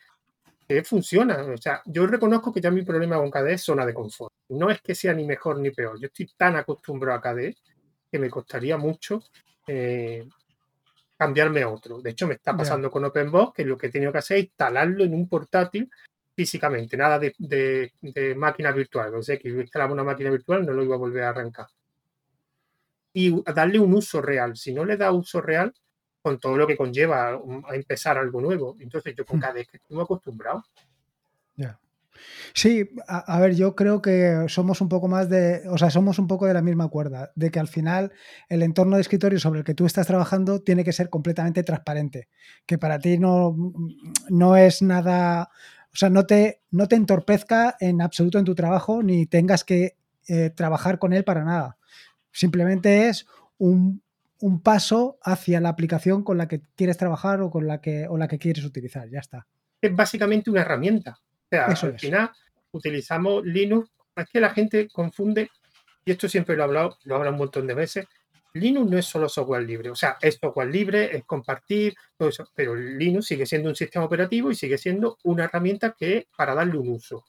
[0.69, 1.43] que funciona.
[1.43, 4.33] O sea, yo reconozco que ya mi problema con KDE es zona de confort.
[4.51, 7.57] No es que sea ni mejor ni peor, yo estoy tan acostumbrado a KDE
[8.11, 9.23] que me costaría mucho
[9.67, 10.29] eh,
[11.21, 12.01] cambiarme a otro.
[12.01, 14.45] De hecho, me está pasando con OpenBox que lo que he tenido que hacer es
[14.45, 15.91] instalarlo en un portátil
[16.35, 17.93] físicamente, nada de,
[18.37, 19.15] máquina virtual.
[19.15, 21.67] O sea, que yo instalaba una máquina virtual no lo iba a volver a arrancar.
[23.13, 24.57] Y darle un uso real.
[24.57, 25.75] Si no le da uso real,
[26.23, 28.79] con todo lo que conlleva a empezar algo nuevo.
[28.81, 29.41] Entonces, yo con hmm.
[29.43, 30.65] cada vez que estoy acostumbrado.
[31.57, 31.79] Ya.
[32.53, 36.27] Sí, a, ver, yo creo que somos un poco más de, o sea, somos un
[36.27, 38.13] poco de la misma cuerda, de que al final
[38.49, 42.29] el entorno de escritorio sobre el que tú estás trabajando tiene que ser completamente transparente,
[42.67, 43.57] que para ti no,
[44.29, 45.51] no es nada,
[45.93, 49.97] o sea, no te, no te entorpezca en absoluto en tu trabajo ni tengas que
[50.29, 51.79] eh, trabajar con él para nada.
[52.33, 53.27] Simplemente es
[53.59, 54.03] un,
[54.41, 58.17] un, paso hacia la aplicación con la que quieres trabajar o con la que, o
[58.17, 59.47] la que quieres utilizar, ya está.
[59.81, 62.31] Es básicamente una herramienta sea, al final
[62.73, 63.91] utilizamos Linux.
[64.17, 65.51] Es que la gente confunde,
[66.05, 68.07] y esto siempre lo he hablado, lo he hablado un montón de veces.
[68.55, 72.51] Linux no es solo software libre, o sea, es software libre, es compartir, todo eso,
[72.55, 76.77] pero Linux sigue siendo un sistema operativo y sigue siendo una herramienta que para darle
[76.77, 77.25] un uso.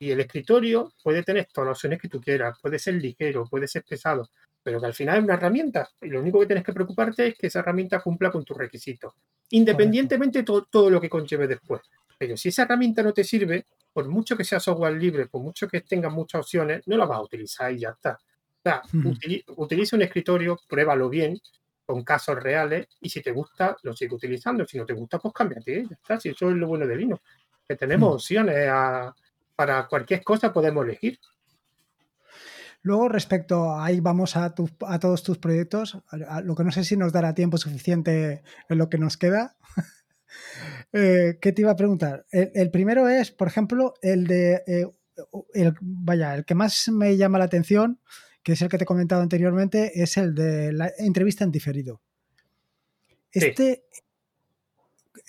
[0.00, 3.68] Y el escritorio puede tener todas las opciones que tú quieras, puede ser ligero, puede
[3.68, 4.30] ser pesado,
[4.62, 7.34] pero que al final es una herramienta y lo único que tienes que preocuparte es
[7.36, 9.14] que esa herramienta cumpla con tus requisitos,
[9.50, 11.82] independientemente de todo lo que conlleve después.
[12.18, 15.68] Pero si esa herramienta no te sirve, por mucho que sea software libre, por mucho
[15.68, 18.18] que tenga muchas opciones, no la vas a utilizar y ya está.
[18.20, 18.82] O sea,
[19.56, 21.40] utiliza un escritorio, pruébalo bien,
[21.86, 24.66] con casos reales, y si te gusta, lo sigue utilizando.
[24.66, 26.20] Si no te gusta, pues cámbiate, ya está.
[26.20, 27.22] Si eso es lo bueno de Linux,
[27.66, 28.68] que tenemos opciones
[29.56, 31.18] para cualquier cosa, podemos elegir.
[32.82, 34.54] Luego, respecto, ahí vamos a,
[34.86, 35.98] a todos tus proyectos,
[36.42, 39.56] lo que no sé si nos dará tiempo suficiente en lo que nos queda.
[40.92, 42.26] Eh, ¿Qué te iba a preguntar?
[42.30, 44.62] El, primero es, por ejemplo, el de.
[44.66, 44.86] Eh,
[45.54, 48.00] el, vaya, el que más me llama la atención,
[48.42, 52.00] que es el que te he comentado anteriormente, es el de la entrevista en diferido.
[53.30, 53.84] Este.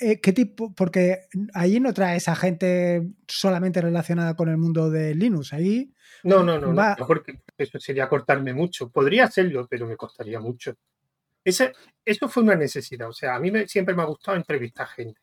[0.02, 0.74] Eh, ¿Qué tipo?
[0.74, 5.52] Porque ahí no traes a gente solamente relacionada con el mundo de Linux.
[5.52, 5.92] Ahí.
[6.24, 6.74] No, no, no.
[6.74, 6.96] Va...
[6.96, 8.90] porque eso sería cortarme mucho.
[8.90, 10.74] Podría hacerlo, pero me costaría mucho.
[11.44, 11.74] Ese,
[12.06, 13.10] eso fue una necesidad.
[13.10, 15.20] O sea, a mí me, siempre me ha gustado entrevistar gente.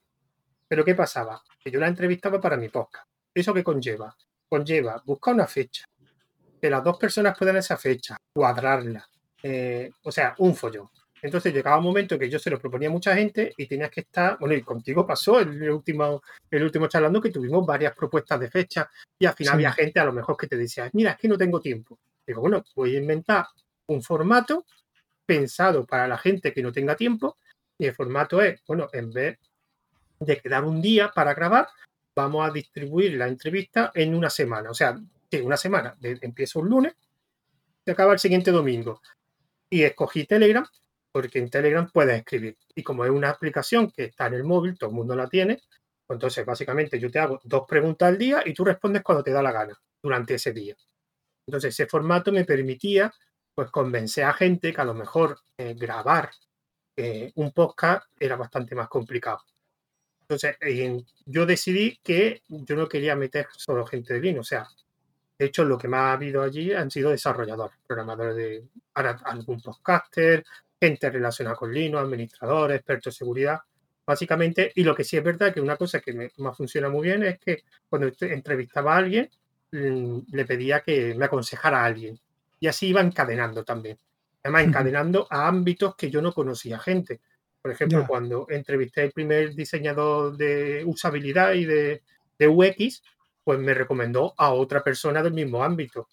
[0.68, 1.42] Pero ¿qué pasaba?
[1.62, 3.08] Que yo la entrevistaba para mi podcast.
[3.34, 4.16] ¿Eso qué conlleva?
[4.48, 5.84] Conlleva buscar una fecha,
[6.60, 9.08] que las dos personas puedan esa fecha, cuadrarla.
[9.42, 10.88] Eh, o sea, un follón.
[11.22, 14.00] Entonces llegaba un momento que yo se lo proponía a mucha gente y tenías que
[14.00, 18.50] estar, bueno, y contigo pasó el último, el último charlando que tuvimos varias propuestas de
[18.50, 21.28] fecha y al final había gente a lo mejor que te decía, mira, es que
[21.28, 21.98] no tengo tiempo.
[22.26, 23.46] Digo, bueno, voy a inventar
[23.88, 24.66] un formato
[25.24, 27.38] pensado para la gente que no tenga tiempo
[27.78, 29.38] y el formato es, bueno, en vez
[30.20, 31.68] de quedar un día para grabar,
[32.14, 34.70] vamos a distribuir la entrevista en una semana.
[34.70, 34.98] O sea,
[35.42, 35.96] una semana.
[36.00, 36.94] empiezo un lunes,
[37.84, 39.02] se acaba el siguiente domingo.
[39.68, 40.66] Y escogí Telegram
[41.12, 42.56] porque en Telegram puedes escribir.
[42.74, 45.62] Y como es una aplicación que está en el móvil, todo el mundo la tiene,
[46.06, 49.32] pues entonces básicamente yo te hago dos preguntas al día y tú respondes cuando te
[49.32, 50.76] da la gana durante ese día.
[51.46, 53.12] Entonces ese formato me permitía
[53.54, 56.30] pues convencer a gente que a lo mejor eh, grabar
[56.96, 59.40] eh, un podcast era bastante más complicado.
[60.28, 60.56] Entonces,
[61.24, 64.40] yo decidí que yo no quería meter solo gente de Linux.
[64.40, 64.68] O sea,
[65.38, 70.44] de hecho, lo que más ha habido allí han sido desarrolladores, programadores de algún podcaster,
[70.80, 73.60] gente relacionada con Linux, administradores, expertos de seguridad,
[74.04, 74.72] básicamente.
[74.74, 77.38] Y lo que sí es verdad que una cosa que me, funciona muy bien es
[77.38, 79.30] que cuando entrevistaba a alguien,
[79.70, 82.18] mm, le pedía que me aconsejara a alguien.
[82.58, 83.98] Y así iba encadenando también.
[84.42, 87.20] Además, encadenando a ámbitos que yo no conocía gente.
[87.66, 92.00] Por ejemplo, cuando entrevisté al primer diseñador de usabilidad y de,
[92.38, 93.02] UX,
[93.42, 96.06] pues me recomendó a otra persona del mismo ámbito.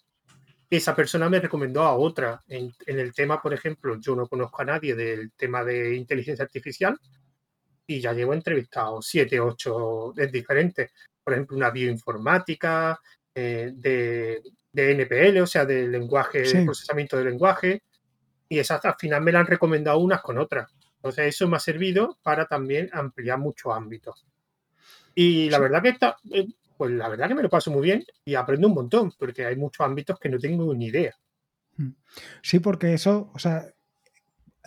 [0.68, 2.42] Esa persona me recomendó a otra.
[2.48, 6.98] En, el tema, por ejemplo, yo no conozco a nadie del tema de inteligencia artificial
[7.86, 10.90] y ya llevo entrevistado siete, ocho diferentes.
[11.22, 13.00] por ejemplo, una bioinformática,
[13.32, 17.82] eh, de, NPL, o sea, de lenguaje, de procesamiento de lenguaje,
[18.48, 20.68] y esas al final me la han recomendado unas con otras.
[21.04, 24.24] Entonces eso me ha servido para también ampliar muchos ámbitos.
[25.14, 26.46] Y la verdad que está, eh,
[26.78, 29.54] pues la verdad que me lo paso muy bien y aprendo un montón, porque hay
[29.54, 31.14] muchos ámbitos que no tengo ni idea.
[31.76, 31.90] Mm.
[32.40, 33.70] Sí, porque eso, o sea,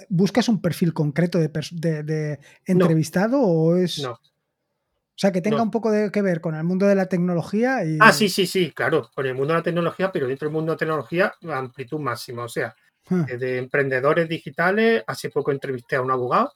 [0.10, 3.97] ¿buscas un perfil concreto de, entrevistado o es...
[3.97, 4.12] No.
[4.12, 7.84] O sea, que tenga un poco de que ver con el mundo de la tecnología
[7.84, 7.97] y...
[8.00, 10.69] Ah, sí, sí, sí, claro, con el mundo de la tecnología, pero dentro del mundo
[10.69, 12.43] de la tecnología, amplitud máxima.
[12.43, 12.76] O sea,
[13.09, 13.25] ah.
[13.25, 16.53] de emprendedores digitales, hace poco entrevisté a un abogado,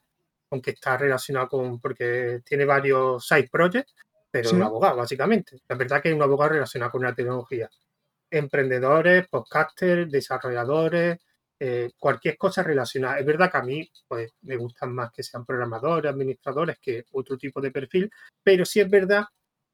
[0.50, 3.94] aunque está relacionado con, porque tiene varios side projects,
[4.30, 5.62] pero un abogado, básicamente.
[5.68, 7.70] La verdad que es un abogado relacionado con la tecnología.
[8.30, 11.20] Emprendedores, podcasters, desarrolladores,
[11.60, 13.20] eh, cualquier cosa relacionada.
[13.20, 17.38] Es verdad que a mí pues, me gustan más que sean programadores, administradores, que otro
[17.38, 18.10] tipo de perfil,
[18.42, 19.26] pero sí es verdad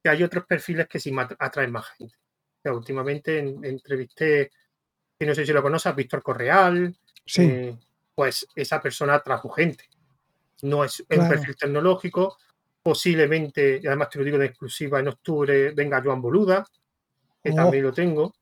[0.03, 2.15] que hay otros perfiles que sí atraen más gente.
[2.65, 4.51] últimamente entrevisté,
[5.19, 7.43] que no sé si lo conoces, Víctor Correal, sí.
[7.43, 7.77] Eh,
[8.13, 9.85] pues esa persona trajo gente.
[10.63, 12.37] No es un perfil tecnológico,
[12.81, 16.65] posiblemente, y además te lo digo de exclusiva, en octubre venga Joan Boluda,
[17.43, 17.55] que oh.
[17.55, 18.33] también lo tengo.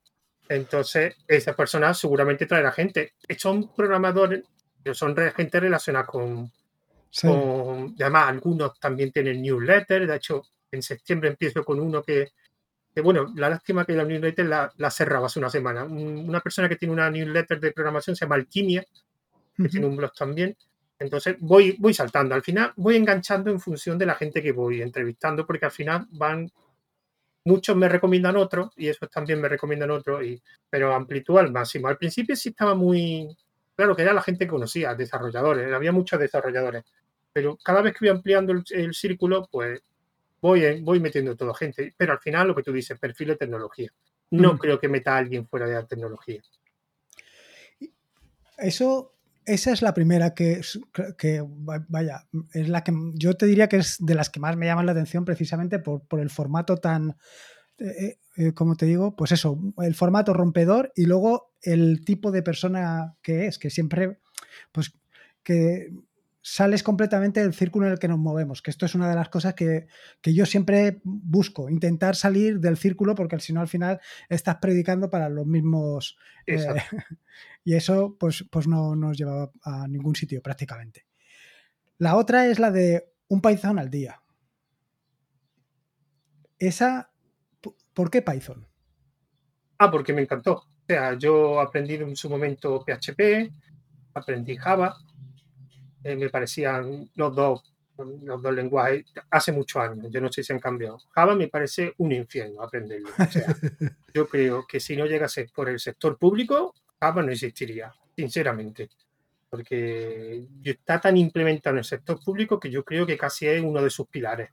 [0.48, 3.16] Entonces, esa persona seguramente traerá gente.
[3.38, 4.44] Son programadores,
[4.82, 6.52] pero son gente relacionada con,
[7.24, 10.08] además, algunos también tienen newsletter.
[10.08, 12.30] De hecho, en septiembre empiezo con uno que,
[13.02, 15.84] bueno, la lástima que la newsletter la, la cerraba hace una semana.
[15.84, 18.86] una persona que tiene una newsletter de programación se llama Alquimia,
[19.58, 20.56] que tiene un blog también.
[20.98, 22.36] Entonces voy, voy saltando.
[22.36, 26.08] Al final voy enganchando en función de la gente que voy entrevistando, porque al final
[26.12, 26.50] van
[27.46, 31.88] muchos me recomiendan otros y esos también me recomiendan otros, y, pero amplitud al máximo.
[31.88, 33.38] Al principio sí estaba muy,
[33.76, 36.84] claro que era la gente que conocía, desarrolladores, había muchos desarrolladores,
[37.32, 39.82] pero cada vez que voy ampliando el, círculo, pues
[40.46, 43.92] voy, voy metiendo toda gente, pero al final lo que tú dices, perfil de tecnología.
[44.32, 44.58] No mm.
[44.58, 46.42] creo que meta a alguien fuera de la tecnología.
[48.58, 50.62] Eso esa es la primera que,
[51.18, 51.44] que,
[51.88, 54.88] vaya, es la que yo te diría que es de las que más me llaman
[54.88, 57.16] la atención precisamente por, el formato tan,
[57.78, 62.32] eh, eh, eh, como te digo, pues eso, el formato rompedor y luego el tipo
[62.32, 64.18] de persona que es, que siempre,
[64.72, 64.94] pues
[65.44, 65.92] que
[66.48, 69.30] sales completamente del círculo en el que nos movemos, que esto es una de las
[69.30, 69.88] cosas que,
[70.24, 75.28] yo siempre busco, intentar salir del círculo porque si no al final estás predicando para
[75.28, 76.20] los mismos...
[76.46, 76.64] Eh,
[77.64, 81.08] y eso pues, pues no nos lleva a ningún sitio prácticamente.
[81.98, 84.22] La otra es la de un Python al día.
[86.60, 87.10] Esa,
[87.96, 88.68] ¿por qué Python?
[89.80, 90.54] Ah, porque me encantó.
[90.54, 93.52] O sea, yo aprendí en su momento PHP,
[94.14, 94.96] aprendí Java,
[96.06, 100.06] eh, me parecían los dos, los dos lenguajes hace muchos años.
[100.12, 101.00] Yo no sé si han cambiado.
[101.10, 103.10] Java me parece un infierno aprenderlo.
[104.14, 108.88] yo creo que si no llegase por el sector público, Java no existiría, sinceramente.
[109.50, 113.82] Porque está tan implementado en el sector público que yo creo que casi es uno
[113.82, 114.52] de sus pilares.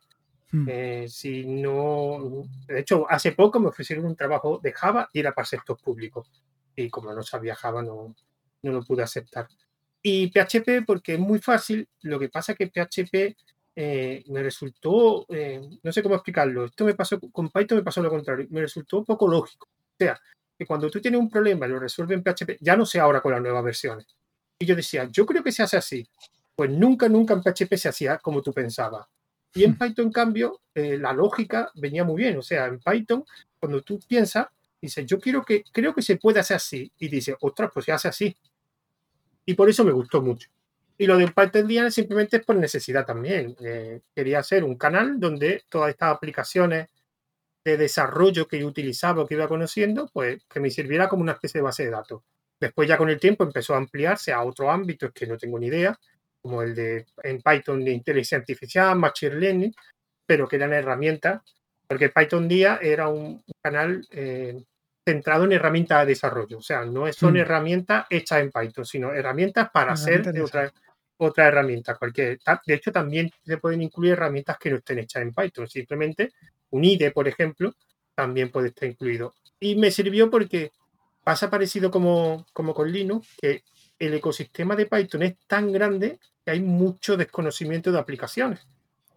[0.53, 0.67] Hmm.
[0.71, 5.35] Eh, si no, de hecho, hace poco me ofrecieron un trabajo de Java y era
[5.35, 6.27] para el sector público.
[6.75, 8.17] Y como no sabía Java, no,
[8.63, 9.49] no lo pude aceptar.
[10.03, 13.37] Y PHP porque es muy fácil, lo que pasa es que PHP
[13.77, 18.03] eh, me resultó, eh, no sé cómo explicarlo, esto me pasó con Python, me pasó
[18.03, 19.69] lo contrario, me resultó poco lógico.
[19.71, 20.21] O sea,
[20.59, 23.21] que cuando tú tienes un problema y lo resuelves en PHP, ya no sé ahora
[23.21, 24.07] con las nuevas versiones.
[24.59, 26.07] Y yo decía, yo creo que se hace así.
[26.55, 29.07] Pues nunca, nunca en PHP se hacía como tú pensabas.
[29.55, 29.79] Y en hmm.
[29.79, 32.37] Python, en cambio, eh, la lógica venía muy bien.
[32.39, 33.25] O sea, en Python,
[33.59, 34.49] cuando tú piensas,
[34.81, 36.91] dices, yo quiero que, creo que se puede hacer así.
[36.99, 38.37] Y dices, ostras, pues se hace así
[39.47, 40.49] y por eso me gustó mucho.
[40.99, 43.57] Y lo de Python Diana simplemente es por necesidad también.
[43.65, 46.89] Eh, quería hacer un canal donde todas estas aplicaciones
[47.65, 51.33] de desarrollo que yo utilizaba o que iba conociendo, pues que me sirviera como una
[51.33, 52.23] especie de base de datos.
[52.61, 55.67] Después ya con el tiempo empezó a ampliarse a otros ámbitos que no tengo ni
[55.67, 55.99] idea,
[56.41, 59.75] como el de en Python de inteligencia artificial, machine learning,
[60.27, 61.43] pero que eran herramientas,
[61.87, 64.63] porque Python Día era un, canal eh,
[65.05, 66.59] centrado en herramientas de desarrollo.
[66.59, 67.39] O sea, no son hmm.
[67.39, 70.73] herramientas hechas en Python, sino herramientas para hacer otra,
[71.17, 71.97] otra herramienta.
[71.97, 72.39] Cualquier.
[72.67, 75.69] De hecho, también se pueden incluir herramientas que no estén hechas en Python.
[75.69, 76.33] Simplemente
[76.71, 77.75] un IDE, por ejemplo,
[78.15, 79.35] también puede estar incluido.
[79.61, 80.73] Y me sirvió porque
[81.25, 83.63] pasa parecido como, como con Linux, que
[83.99, 88.67] el ecosistema de Python es tan grande que hay mucho desconocimiento de aplicaciones.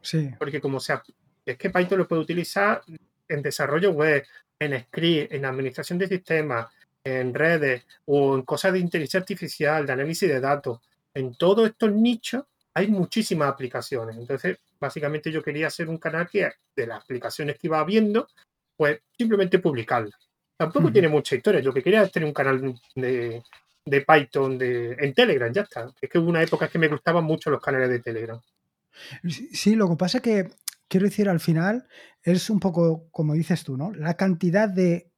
[0.02, 0.30] Sí.
[0.38, 1.02] Porque como sea,
[1.46, 2.82] es que Python lo puede utilizar
[3.28, 4.24] en desarrollo web,
[4.60, 6.68] en script, en administración de sistemas,
[7.04, 10.80] en redes o en cosas de inteligencia artificial, de análisis de datos,
[11.14, 14.18] en todos estos nichos hay muchísimas aplicaciones.
[14.18, 18.28] Entonces, básicamente yo quería hacer un canal que de las aplicaciones que iba viendo,
[18.76, 20.20] pues simplemente publicarlas.
[20.58, 21.62] Tampoco tiene mucha historia.
[21.62, 23.44] Yo que quería es tener un canal de,
[23.86, 25.92] de Python de, en Telegram, ya está.
[26.02, 28.42] Es que hubo una época que me gustaban mucho los canales de Telegram.
[29.28, 30.50] Sí, lo que pasa es que,
[30.88, 31.88] quiero decir, al final
[32.24, 33.92] es un poco como dices tú, ¿no?
[33.92, 35.12] La cantidad de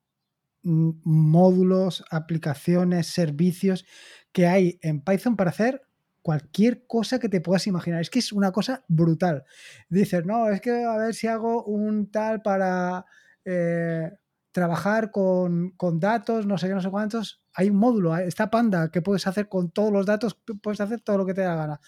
[0.63, 3.85] módulos, aplicaciones, servicios
[4.31, 5.81] que hay en Python para hacer
[6.21, 8.01] cualquier cosa que te puedas imaginar.
[8.01, 9.45] Es que es una cosa brutal.
[9.87, 13.05] Dices, no, es que a ver si hago un tal para
[13.45, 14.11] eh,
[14.51, 17.41] trabajar con, datos, no sé qué, no sé cuántos.
[17.53, 21.19] Hay un módulo, está Panda, que puedes hacer con todos los datos, puedes hacer todo
[21.19, 21.79] lo que te da gana.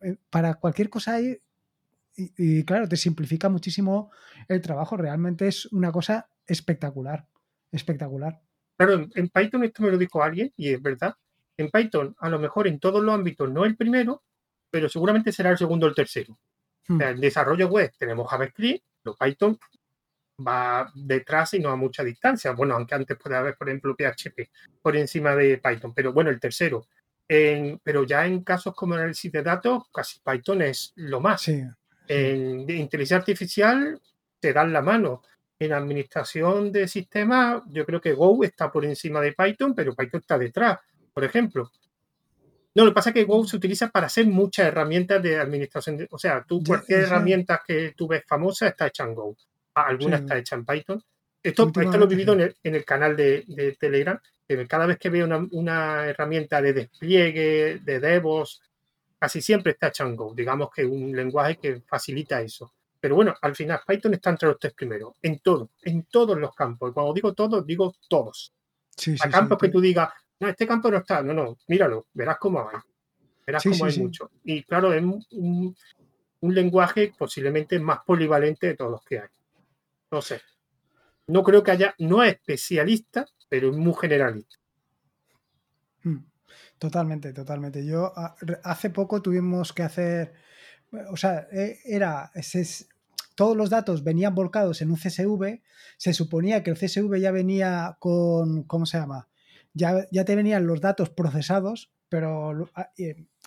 [0.00, 1.38] Eh, para, cualquier cosa hay,
[2.16, 4.10] y, claro, te simplifica muchísimo
[4.48, 4.96] el trabajo.
[4.96, 7.26] Realmente es una cosa espectacular,
[7.72, 8.40] espectacular.
[8.76, 11.14] Claro, en Python esto me lo dijo alguien, y es verdad,
[11.56, 14.22] en Python, a lo mejor en todos los ámbitos no el primero,
[14.70, 16.38] pero seguramente será el segundo o el tercero.
[16.86, 17.00] Hmm.
[17.00, 19.58] en desarrollo web tenemos JavaScript, pero Python
[20.46, 22.52] va detrás y no a mucha distancia.
[22.52, 24.50] Bueno, aunque antes puede haber, por ejemplo, PHP
[24.82, 26.86] por encima de Python, pero bueno, el tercero.
[27.26, 31.48] pero ya en casos como análisis de datos, casi Python es lo más.
[32.08, 34.00] En inteligencia artificial
[34.40, 35.22] te dan la mano.
[35.58, 40.20] En administración de sistemas, yo creo que Go está por encima de Python, pero Python
[40.20, 40.78] está detrás
[41.14, 41.70] por ejemplo.
[42.74, 46.06] No, lo que pasa es que Go se utiliza para hacer muchas herramientas de administración.
[46.10, 49.36] o sea, tú cualquier herramienta que tú ves famosa está hecha en Go.
[49.74, 51.02] Alguna está hecha en Python.
[51.40, 54.18] Esto, esto lo he vivido en el, canal de, Telegram.
[54.66, 58.60] cada vez que veo una, herramienta de despliegue, de DevOps,
[59.18, 60.34] casi siempre está hecha en Go.
[60.34, 62.72] Digamos que un lenguaje que facilita eso.
[63.04, 66.54] Pero bueno, al final Python está entre los tres primeros, en todo, en todos los
[66.54, 66.92] campos.
[66.94, 68.54] Cuando digo todos, digo todos.
[69.20, 70.08] a campos que tú digas,
[70.40, 72.78] no, este campo no está, no, no, míralo, verás cómo hay.
[73.46, 74.30] Verás cómo hay mucho.
[74.42, 75.76] Y claro, es un,
[76.40, 79.28] lenguaje posiblemente más polivalente de todos los que hay.
[80.10, 80.40] No sé.
[81.26, 84.56] No creo que haya, no es especialista, pero es muy generalista.
[86.84, 87.86] Totalmente, totalmente.
[87.86, 90.34] Yo ah, hace poco tuvimos que hacer,
[91.10, 92.30] o sea, e, era,
[93.34, 95.62] todos los datos venían volcados en un CSV,
[95.96, 99.30] se suponía que el CSV ya venía con, ¿cómo se llama?
[99.72, 102.90] ya, te venían los datos procesados, pero ah,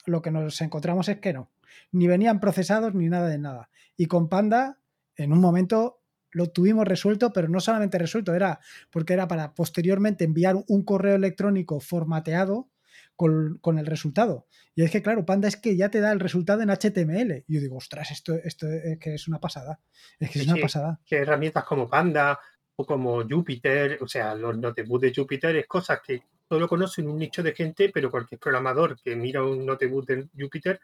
[0.08, 1.52] lo que nos encontramos es que no,
[1.92, 3.70] ni venían procesados ni nada de nada.
[3.96, 4.80] Y con Panda,
[5.16, 10.26] en un momento lo tuvimos resuelto, pero no solamente resuelto, era porque era para posteriormente
[10.26, 12.72] enviar un correo electrónico formateado
[13.18, 14.48] con, el resultado.
[14.76, 17.44] Y es que, claro, Panda es que ya te da el resultado en HTML.
[17.48, 19.82] Y yo digo, ostras, esto, esto es que es una pasada.
[20.20, 21.00] Es que es una pasada.
[21.06, 22.40] Que herramientas como Panda
[22.86, 27.42] como Jupyter, o sea, los notebooks de Jupyter es cosas que solo conocen un nicho
[27.42, 30.80] de gente, pero cualquier programador que mira un notebook de Jupyter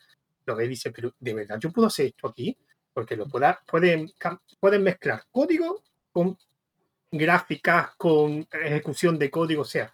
[0.46, 2.58] lo ve y dice, pero ¿de verdad yo puedo hacer esto aquí?
[2.94, 4.12] Porque lo pueda, pueden,
[4.60, 6.38] pueden mezclar código con
[7.12, 9.94] gráficas, con ejecución de código, o sea,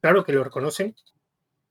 [0.00, 0.94] claro que lo reconocen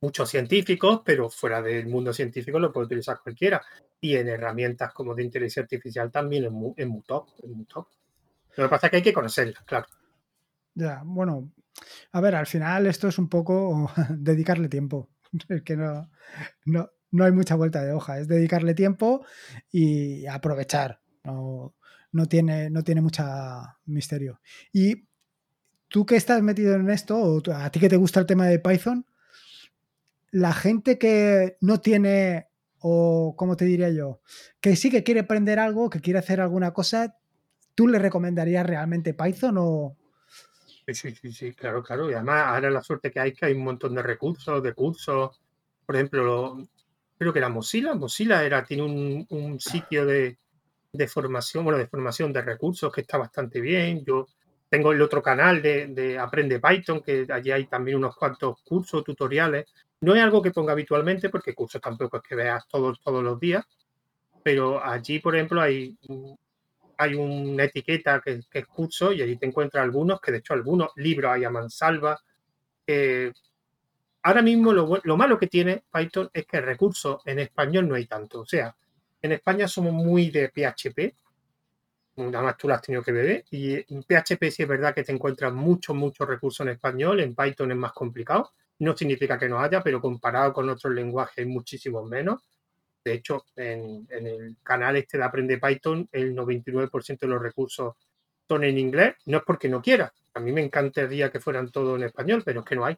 [0.04, 3.62] muchos científicos, pero fuera del mundo científico lo puede utilizar cualquiera.
[4.02, 7.88] Y en herramientas como de inteligencia artificial también es muy, es muy top, es top.
[8.58, 9.88] Lo que pasa es que hay que conocerla, claro.
[10.76, 11.54] Ya, bueno,
[12.12, 15.10] a ver, al final esto es un poco dedicarle tiempo.
[15.50, 16.12] Es que no,
[16.66, 19.26] no, no hay mucha vuelta de hoja, es dedicarle tiempo
[19.72, 21.00] y aprovechar.
[21.24, 21.76] No,
[22.12, 24.42] no tiene, no tiene mucha misterio.
[24.74, 25.08] Y
[25.88, 28.60] tú que estás metido en esto, o a ti que te gusta el tema de
[28.60, 29.06] Python,
[30.34, 34.20] la gente que no tiene, o como te diría yo,
[34.60, 37.18] que sí que quiere aprender algo, que quiere hacer alguna cosa,
[37.76, 39.98] ¿Tú le recomendarías realmente Python o...?
[40.88, 42.10] Sí, sí, sí, claro, claro.
[42.10, 45.42] Y además ahora la suerte que hay que hay un montón de recursos, de cursos.
[45.86, 46.58] Por ejemplo,
[47.18, 50.38] creo que la Mozilla, Mozilla era, tiene un, sitio de,
[51.08, 54.04] formación, bueno, de formación de recursos que está bastante bien.
[54.06, 54.28] Yo
[54.70, 59.66] tengo el otro canal de, Aprende Python, que allí hay también unos cuantos cursos, tutoriales.
[60.04, 63.40] No es algo que ponga habitualmente, porque cursos tampoco es que veas todos, todos los
[63.40, 63.66] días,
[64.44, 65.98] pero allí, por ejemplo, hay
[66.98, 70.92] hay una etiqueta que, es curso y allí te encuentras algunos, que de hecho algunos
[70.96, 72.22] libros hay a mansalva.
[74.24, 78.42] ahora mismo lo, malo que tiene Python es que recursos en español no hay tanto.
[78.42, 78.76] O sea,
[79.22, 81.16] en España somos muy de PHP,
[82.18, 85.04] nada más tú lo has tenido que ver, y en PHP sí es verdad que
[85.04, 88.52] te encuentras muchos, muchos recursos en español, en Python es más complicado.
[88.80, 92.42] No significa que no haya, pero comparado con otros lenguajes hay muchísimos menos.
[93.04, 97.96] De hecho, en, el canal este de Aprende Python, el 99% de los recursos
[98.48, 99.16] son en inglés.
[99.26, 100.14] No es porque no quiera.
[100.34, 102.98] A mí me encantaría que fueran todos en español, pero es que no hay.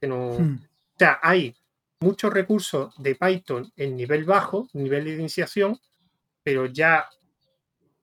[0.00, 0.38] Que no...
[0.38, 0.58] Hmm.
[0.60, 1.54] O sea, hay
[2.00, 5.78] muchos recursos de Python en nivel bajo, nivel de iniciación,
[6.42, 7.08] pero ya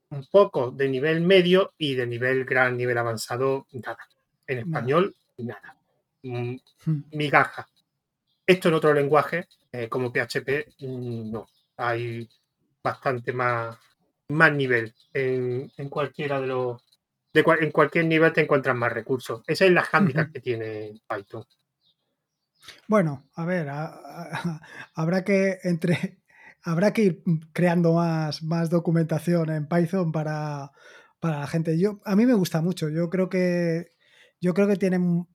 [0.09, 3.97] un poco de nivel medio y de nivel gran, nivel avanzado, nada.
[4.47, 5.77] En español, nada.
[6.25, 6.55] Mm.
[7.11, 7.67] Migaja.
[8.45, 11.47] Esto en otro lenguaje, eh, como PHP, mm, no.
[11.77, 12.27] Hay
[12.83, 13.77] bastante más,
[14.29, 16.81] más nivel en, cualquiera de los.
[17.33, 19.43] en cualquier nivel te encuentras más recursos.
[19.47, 21.45] Esa es la handicap que tiene Python.
[22.87, 23.67] Bueno, a ver,
[24.95, 26.23] habrá que entre
[26.63, 27.23] habrá que ir
[27.53, 30.71] creando más, más documentación en Python para,
[31.19, 31.79] para la gente.
[31.79, 32.89] Yo, a mí me gusta mucho.
[32.89, 33.91] Yo creo que
[34.41, 35.27] yo creo que tienen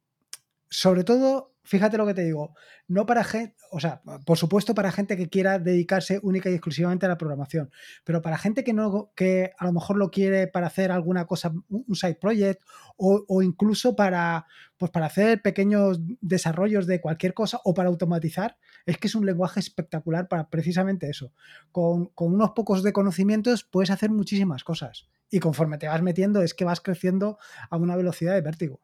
[0.70, 2.54] sobre todo fíjate lo que te digo,
[2.88, 7.06] no para gente, o sea, por supuesto para gente que quiera dedicarse única y exclusivamente
[7.06, 7.70] a la programación,
[8.04, 11.52] pero para gente que no, que a lo mejor lo quiere para hacer alguna cosa,
[11.68, 12.62] un side project,
[12.96, 14.46] o, incluso para,
[14.78, 19.24] pues para hacer pequeños desarrollos de cualquier cosa o para automatizar, es que es un
[19.24, 21.32] lenguaje espectacular para precisamente eso.
[21.70, 25.08] Con, con unos pocos de conocimientos puedes hacer muchísimas cosas.
[25.30, 27.38] Y conforme te vas metiendo es que vas creciendo
[27.70, 28.80] a una velocidad de vértigo.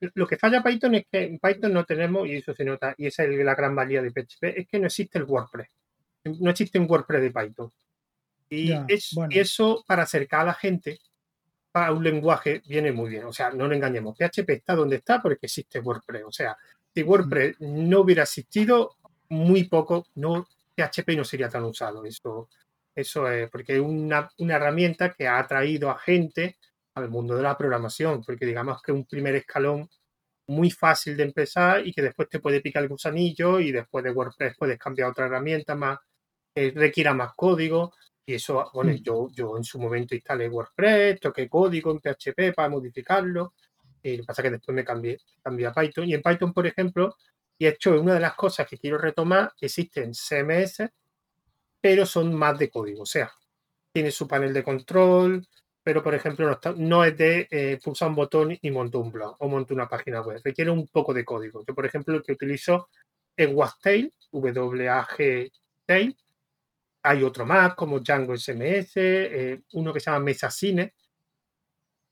[0.00, 3.06] Lo que falla Python es que en Python no tenemos, y eso se nota, y
[3.06, 5.68] esa es la gran valía de PHP, es que no existe el WordPress.
[6.40, 7.72] No existe un WordPress de Python.
[8.48, 8.72] Y,
[9.30, 10.98] eso, para acercar a la gente
[11.72, 13.24] a un lenguaje, viene muy bien.
[13.24, 14.16] O sea, no nos engañemos.
[14.16, 16.24] PHP está donde está porque existe WordPress.
[16.26, 16.56] O sea,
[16.94, 18.96] si WordPress no hubiera existido,
[19.28, 22.04] muy poco, no, PHP no sería tan usado.
[22.04, 22.48] Eso,
[22.94, 26.56] eso es porque es una, una herramienta que ha atraído a gente
[26.96, 29.88] al mundo de la programación, porque digamos que es un primer escalón
[30.48, 34.12] muy fácil de empezar y que después te puede picar el gusanillo y después de
[34.12, 35.98] WordPress puedes cambiar otra herramienta más
[36.54, 37.92] que requiera más código.
[38.24, 39.02] Y eso, bueno, mm.
[39.02, 43.54] yo, yo en su momento instalé WordPress, toqué código en PHP para modificarlo.
[44.02, 46.08] Y lo que pasa es que después me cambié, cambié a Python.
[46.08, 47.16] Y en Python, por ejemplo,
[47.58, 50.88] y hecho una de las cosas que quiero retomar, existen CMS,
[51.80, 53.02] pero son más de código.
[53.02, 53.30] O sea,
[53.92, 55.46] tiene su panel de control,
[55.86, 59.48] pero por ejemplo no, es de eh, pulsar un botón y monto un blog o
[59.48, 60.40] monto una página web.
[60.42, 61.64] Requiere un poco de código.
[61.64, 62.88] Yo, por ejemplo, el que utilizo
[63.36, 66.16] es Wagtail, W-A-G-Tail.
[67.04, 70.92] Hay otro más como Django SMS, eh, uno que se llama Mesacine,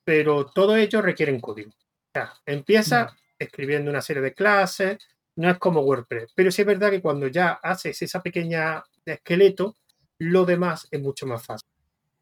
[0.05, 1.71] pero todos ellos requieren código.
[1.71, 4.99] O sea, empieza escribiendo una serie de clases,
[5.35, 9.79] no es como WordPress, pero sí es verdad que cuando ya haces esa pequeña esqueleto,
[10.19, 11.74] lo demás es mucho más fácil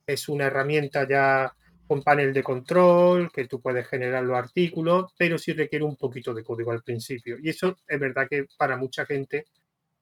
[0.07, 1.53] es una herramienta ya
[1.87, 6.33] con panel de control, que tú puedes generar los artículos, pero sí requiere un poquito
[6.33, 7.37] de código al principio.
[7.39, 9.45] Y eso es verdad que para mucha gente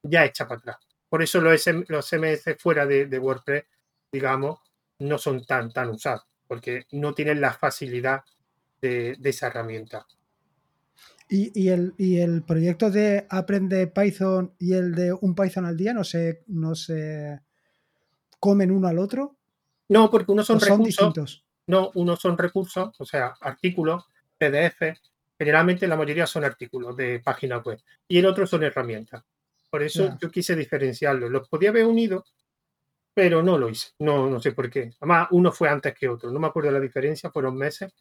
[0.02, 0.76] ya echa para atrás.
[1.08, 3.64] Por eso los, CMS fuera de, WordPress,
[4.12, 4.60] digamos,
[5.00, 8.20] no son tan, tan usados, porque no tienen la facilidad
[8.80, 10.06] de, esa herramienta.
[11.28, 15.92] ¿Y, el, ¿Y, el, proyecto de Aprende Python y el de un Python al día
[15.92, 17.40] no se, no se
[18.38, 19.39] comen uno al otro?
[19.90, 21.44] No, porque unos son, recursos.
[21.66, 24.04] No, unos son recursos, o sea, artículos,
[24.38, 24.96] PDF.
[25.36, 27.80] Generalmente la mayoría son artículos de páginas web.
[28.06, 29.24] Y el otro son herramientas.
[29.68, 31.28] Por eso yo quise diferenciarlos.
[31.28, 32.24] Los podía haber unido,
[33.12, 33.88] pero no lo hice.
[33.98, 34.92] No, no sé por qué.
[35.00, 36.30] Además, uno fue antes que otro.
[36.30, 37.92] No me acuerdo la diferencia, fueron meses.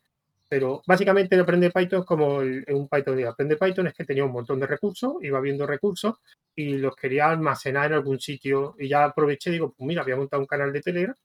[0.48, 4.32] Pero básicamente el Aprende Python como un Python de Aprende Python es que tenía un
[4.32, 6.18] montón de recursos, iba viendo recursos
[6.56, 8.76] y los quería almacenar en algún sitio.
[8.78, 11.16] Y ya aproveché, digo, pues mira, voy a montar un canal de Telegram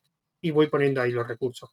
[0.44, 1.70] y voy poniendo ahí los recursos.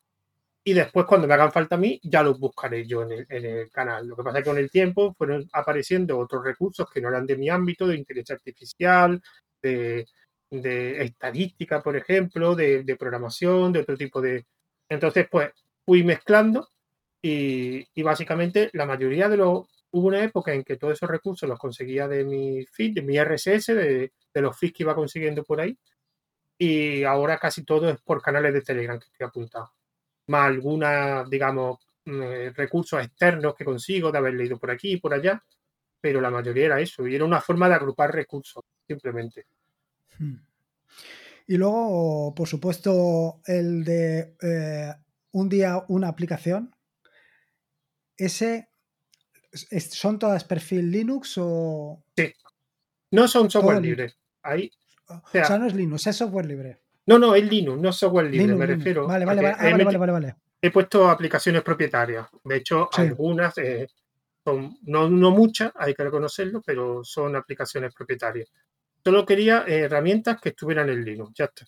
[0.64, 4.08] Y después, cuando me hagan falta a mí, ya los buscaré yo en el, canal.
[4.08, 7.26] Lo que pasa es que con el tiempo fueron apareciendo otros recursos que no eran
[7.26, 9.22] de mi ámbito, de inteligencia artificial,
[9.62, 10.06] de,
[10.50, 14.46] estadística, por ejemplo, de, programación, de otro tipo de...
[14.88, 15.50] Entonces, pues
[15.86, 16.70] fui mezclando
[17.22, 19.68] y, básicamente la mayoría de los...
[19.94, 23.22] Hubo una época en que todos esos recursos los conseguía de mi feed, de mi
[23.22, 25.78] RSS, de, de los feeds que iba consiguiendo por ahí
[26.64, 29.72] y ahora casi todo es por canales de Telegram que estoy apuntado.
[30.28, 34.98] Más algunas, digamos, mm, eh, recursos externos que consigo de haber leído por aquí y
[34.98, 35.44] por allá,
[36.00, 39.48] pero la mayoría era eso, y era una forma de agrupar recursos, simplemente.
[40.20, 40.36] Hmm.
[41.48, 44.94] Y luego, por supuesto, el de eh,
[45.32, 46.76] un día una aplicación.
[48.16, 48.70] ¿Ese
[49.90, 52.04] son todas perfil Linux o...?
[52.16, 52.32] Sí.
[53.10, 54.14] No son software libre.
[54.44, 54.72] Ahí
[55.12, 56.80] o sea, no es Linux, es software libre.
[57.06, 59.08] No, no, es Linux, no es software libre, me refiero.
[59.08, 62.28] Vale, vale, ah, vale, vale, vale, vale, He puesto aplicaciones propietarias.
[62.44, 63.88] De hecho, algunas eh,
[64.44, 68.52] son, no, no muchas, hay que reconocerlo, pero son aplicaciones propietarias.
[69.04, 71.66] Solo quería eh, herramientas que estuvieran en Linux, ya está.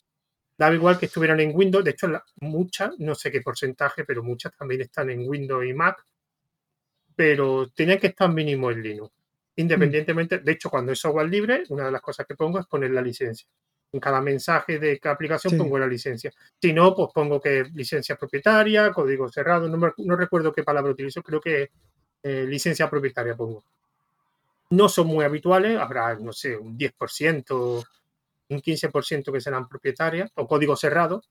[0.55, 2.07] Daba igual que estuvieran en Windows, de hecho,
[2.41, 6.05] muchas, no sé qué porcentaje, pero muchas también están en Windows y Mac,
[7.15, 9.11] pero tenían que estar mínimo en Linux.
[9.55, 12.91] Independientemente, de hecho, cuando es software libre, una de las cosas que pongo es poner
[12.91, 13.47] la licencia.
[13.91, 16.31] En cada mensaje de cada aplicación pongo la licencia.
[16.59, 21.39] Si no, pues pongo que licencia propietaria, código cerrado, no, recuerdo qué palabra utilizo, creo
[21.39, 21.69] que
[22.23, 23.63] eh, licencia propietaria pongo.
[24.71, 27.85] No son muy habituales, habrá, no sé, un 10%,
[28.49, 31.21] un 15% que serán propietarias o código cerrado.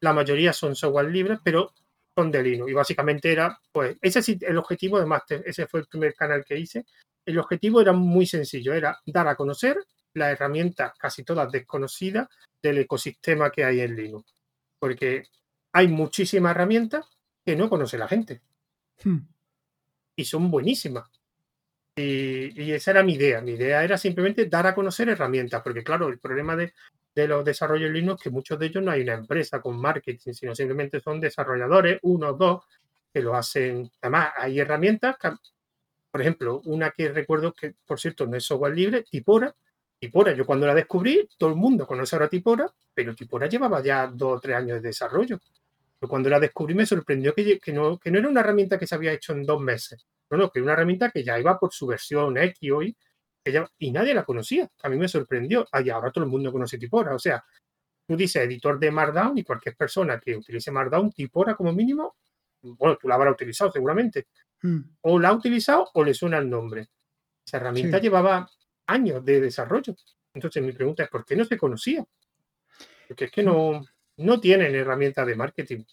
[0.00, 1.72] La mayoría son software libres, pero
[2.16, 2.70] son de Linux.
[2.70, 5.42] Y básicamente era, pues, ese es el objetivo de Master.
[5.46, 6.84] Ese fue el primer canal que hice.
[7.26, 9.76] El objetivo era muy sencillo, era dar a conocer
[10.14, 12.28] las herramientas casi todas desconocidas
[12.62, 14.34] del ecosistema que hay en Linux.
[14.78, 15.24] Porque
[15.72, 17.06] hay muchísimas herramientas
[17.44, 18.40] que no conoce la gente.
[19.04, 19.18] Hmm.
[20.16, 21.10] Y son buenísimas.
[21.96, 23.40] Y, esa era mi idea.
[23.40, 26.72] Mi idea era simplemente dar a conocer herramientas, porque claro, el problema de,
[27.14, 30.54] los desarrollos Linux es que muchos de ellos no hay una empresa con marketing, sino
[30.54, 32.64] simplemente son desarrolladores, uno o dos,
[33.12, 33.90] que lo hacen.
[34.02, 35.16] Además, hay herramientas,
[36.16, 39.54] por ejemplo, una que recuerdo que, por cierto, no es software libre, Tipora.
[40.00, 44.06] Tipora, yo cuando la descubrí, todo el mundo conoce ahora Tipora, pero Tipora llevaba ya
[44.06, 45.38] dos o tres años de desarrollo.
[46.00, 48.94] Pero cuando la descubrí me sorprendió que, no, que no era una herramienta que se
[48.94, 51.86] había hecho en dos meses no, no, que una herramienta que ya iba por su
[51.86, 52.96] versión X hoy,
[53.78, 54.70] y nadie la conocía.
[54.84, 55.66] A mí me sorprendió.
[55.84, 57.14] Y ahora todo el mundo conoce Tipora.
[57.14, 57.44] O sea,
[58.08, 62.16] tú dices editor de Markdown y cualquier persona que utilice Markdown, Tipora como mínimo,
[62.62, 64.28] bueno, tú la habrás utilizado seguramente.
[64.62, 64.80] Hmm.
[65.02, 66.88] O la ha utilizado o le suena el nombre.
[67.44, 68.48] Esa herramienta llevaba
[68.86, 69.94] años de desarrollo.
[70.34, 72.04] Entonces mi pregunta es, ¿por qué no se conocía?
[73.08, 73.84] Porque es que no,
[74.16, 75.84] no tienen herramientas de marketing.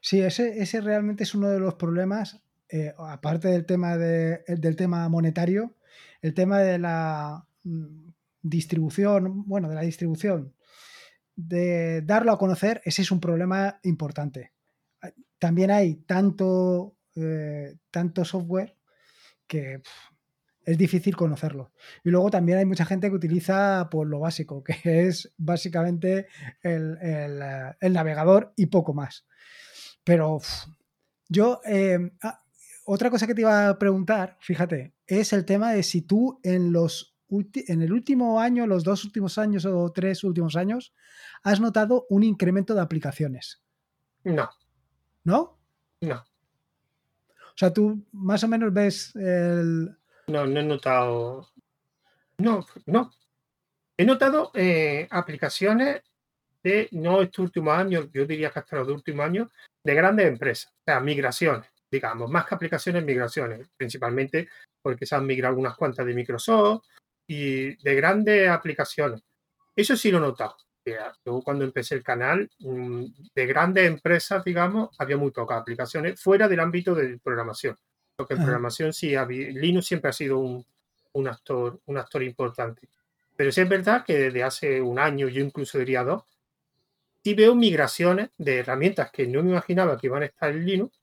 [0.00, 4.76] Sí, ese, ese realmente es uno de los problemas eh, aparte del tema, de, del
[4.76, 5.76] tema monetario,
[6.20, 8.10] el tema de la mm,
[8.42, 10.54] distribución, bueno, de la distribución,
[11.34, 14.52] de darlo a conocer, ese es un problema importante.
[15.38, 18.76] También hay tanto, eh, tanto software
[19.46, 19.82] que
[20.64, 21.72] es difícil conocerlo.
[22.04, 24.74] Y luego también hay mucha gente que utiliza por pues, lo básico, que
[25.08, 26.26] es básicamente
[26.62, 26.98] el,
[27.80, 29.26] navegador y poco más.
[30.04, 30.40] Pero
[31.28, 32.42] yo, eh, ah,
[32.84, 36.72] otra cosa que te iba a preguntar, fíjate, es el tema de si tú en
[36.72, 40.94] los en el último año, los dos últimos años o tres últimos años,
[41.42, 43.62] has notado un incremento de aplicaciones.
[44.24, 44.48] No.
[45.24, 45.58] ¿No?
[46.00, 46.24] No.
[47.58, 49.96] O sea, tú más o menos ves el.
[50.28, 51.48] No, no he notado.
[52.38, 53.12] No, no.
[53.96, 56.02] He notado eh, aplicaciones
[56.62, 59.50] de, no este último año, yo diría que hasta los últimos años,
[59.82, 64.48] de grandes empresas, o sea, migraciones digamos, más que aplicaciones, migraciones, principalmente
[64.82, 66.84] porque se han migrado unas cuantas de Microsoft
[67.26, 69.22] y de grandes aplicaciones.
[69.74, 70.56] Eso sí lo he notado.
[71.24, 76.48] Yo cuando empecé el canal, mm, de grandes empresas, digamos, había muy pocas aplicaciones fuera
[76.48, 77.76] del ámbito de programación.
[78.16, 80.64] Porque en programación sí, Linux siempre ha sido un,
[81.12, 82.88] un, actor, un actor importante.
[83.36, 86.24] Pero sí es verdad que desde hace un año, yo incluso diría dos,
[87.22, 90.98] sí veo migraciones de herramientas que no me imaginaba que iban a estar en Linux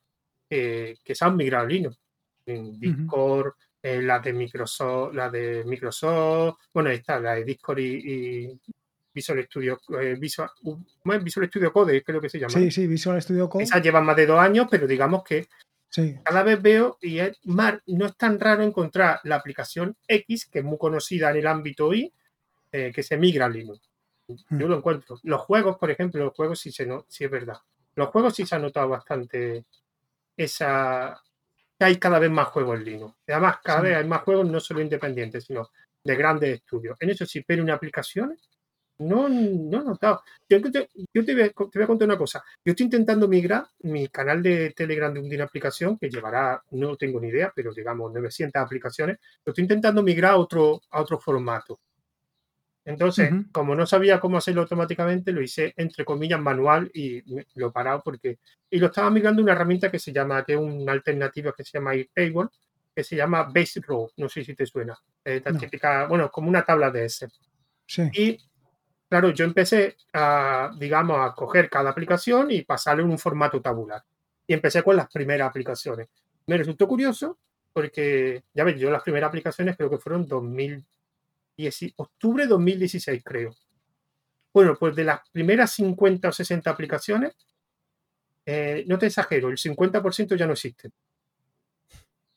[0.49, 1.97] que se han migrado a Linux.
[2.45, 8.59] En Discord, la de Microsoft, la de Microsoft, bueno, está la de Discord y,
[9.15, 10.49] Visual Studio, eh, Visual,
[11.23, 12.51] Visual Studio Code, creo que se llama.
[12.51, 13.63] Sí, sí, Visual Studio Code.
[13.63, 15.47] Esas llevan más de dos años, pero digamos que
[16.23, 20.59] cada vez veo, y es más, no es tan raro encontrar la aplicación X, que
[20.59, 22.11] es muy conocida en el ámbito I,
[22.73, 23.79] eh, que se migra a Linux.
[24.27, 25.17] Yo lo encuentro.
[25.23, 27.59] Los juegos, por ejemplo, los juegos sí, se no, sí es verdad.
[27.95, 29.63] Los juegos sí se han notado bastante
[30.35, 31.21] esa
[31.79, 33.15] que hay cada vez más juegos en Linux.
[33.27, 35.69] Además, cada vez hay más juegos no solo independientes, sino
[36.03, 36.97] de grandes estudios.
[36.99, 38.49] En eso sí, pero en aplicaciones
[38.99, 40.23] no, no he notado.
[40.47, 41.51] Yo, te, voy a,
[41.87, 42.43] contar una cosa.
[42.63, 47.19] Yo estoy intentando migrar mi canal de Telegram de una aplicación que llevará, no tengo
[47.19, 49.17] ni idea, pero digamos 900 aplicaciones.
[49.43, 51.79] Lo estoy intentando migrar a otro, a otro formato.
[52.85, 57.23] Entonces, como no sabía cómo hacerlo automáticamente, lo hice entre comillas manual y
[57.55, 58.37] lo he parado porque.
[58.69, 61.71] Y lo estaba migrando una herramienta que se llama, que es una alternativa que se
[61.71, 62.49] llama Airtable,
[62.95, 64.11] que se llama Base Row.
[64.17, 64.95] No sé si te suena.
[65.59, 67.27] Típica, bueno, como una tabla de ese.
[68.13, 68.37] Y
[69.09, 74.03] claro, yo empecé a, digamos, a coger cada aplicación y pasarle en un formato tabular.
[74.47, 76.07] Y empecé con las primeras aplicaciones.
[76.47, 77.37] Me resultó curioso
[77.73, 80.85] porque, ya ves, yo las primeras aplicaciones creo que fueron 2000
[81.97, 83.55] octubre de 2016, creo.
[84.53, 87.35] Bueno, pues de las primeras 50 o 60 aplicaciones,
[88.45, 90.91] eh, no te exagero, el 50% ya no existe.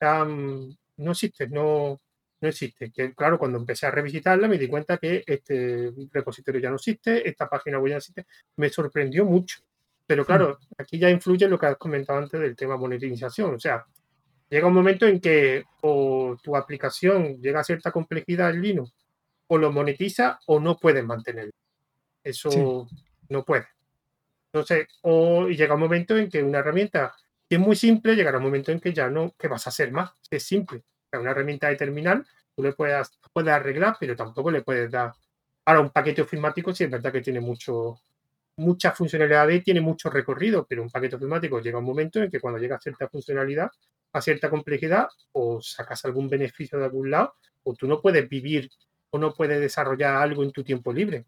[0.00, 2.00] no existe, no,
[2.40, 2.90] no existe.
[2.90, 7.28] Que, claro, cuando empecé a revisitarla me di cuenta que este repositorio ya no existe,
[7.28, 8.26] esta página web ya no existe.
[8.56, 9.60] Me sorprendió mucho.
[10.06, 13.54] Pero claro, aquí ya influye lo que has comentado antes del tema monetización.
[13.54, 13.84] O sea,
[14.48, 18.94] llega un momento en que o tu aplicación llega a cierta complejidad en Linux,
[19.48, 21.52] o lo monetiza o no puedes mantenerlo.
[22.24, 22.88] Eso
[23.28, 23.66] no puede.
[24.50, 27.14] Entonces, o llega un momento en que una herramienta
[27.48, 29.92] que es muy simple, llegará un momento en que ya no, que vas a hacer
[29.92, 30.10] más.
[30.30, 30.82] Es simple.
[31.12, 35.12] Una herramienta de terminal, tú le puedes, puedes arreglar, pero tampoco le puedes dar.
[35.64, 38.00] Ahora, un paquete ofimático sí es verdad que tiene mucho,
[38.56, 42.40] mucha funcionalidad y tiene mucho recorrido, pero un paquete ofimático llega un momento en que
[42.40, 43.70] cuando llega a cierta funcionalidad,
[44.12, 48.70] a cierta complejidad, o sacas algún beneficio de algún lado, o tú no puedes vivir
[49.10, 51.24] o no puedes desarrollar algo en tu tiempo libre.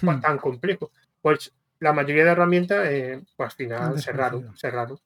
[0.00, 0.20] Hmm.
[0.20, 0.90] Tan complejo.
[1.20, 4.98] Pues la mayoría de herramientas, eh, pues al final cerraron, cerraron.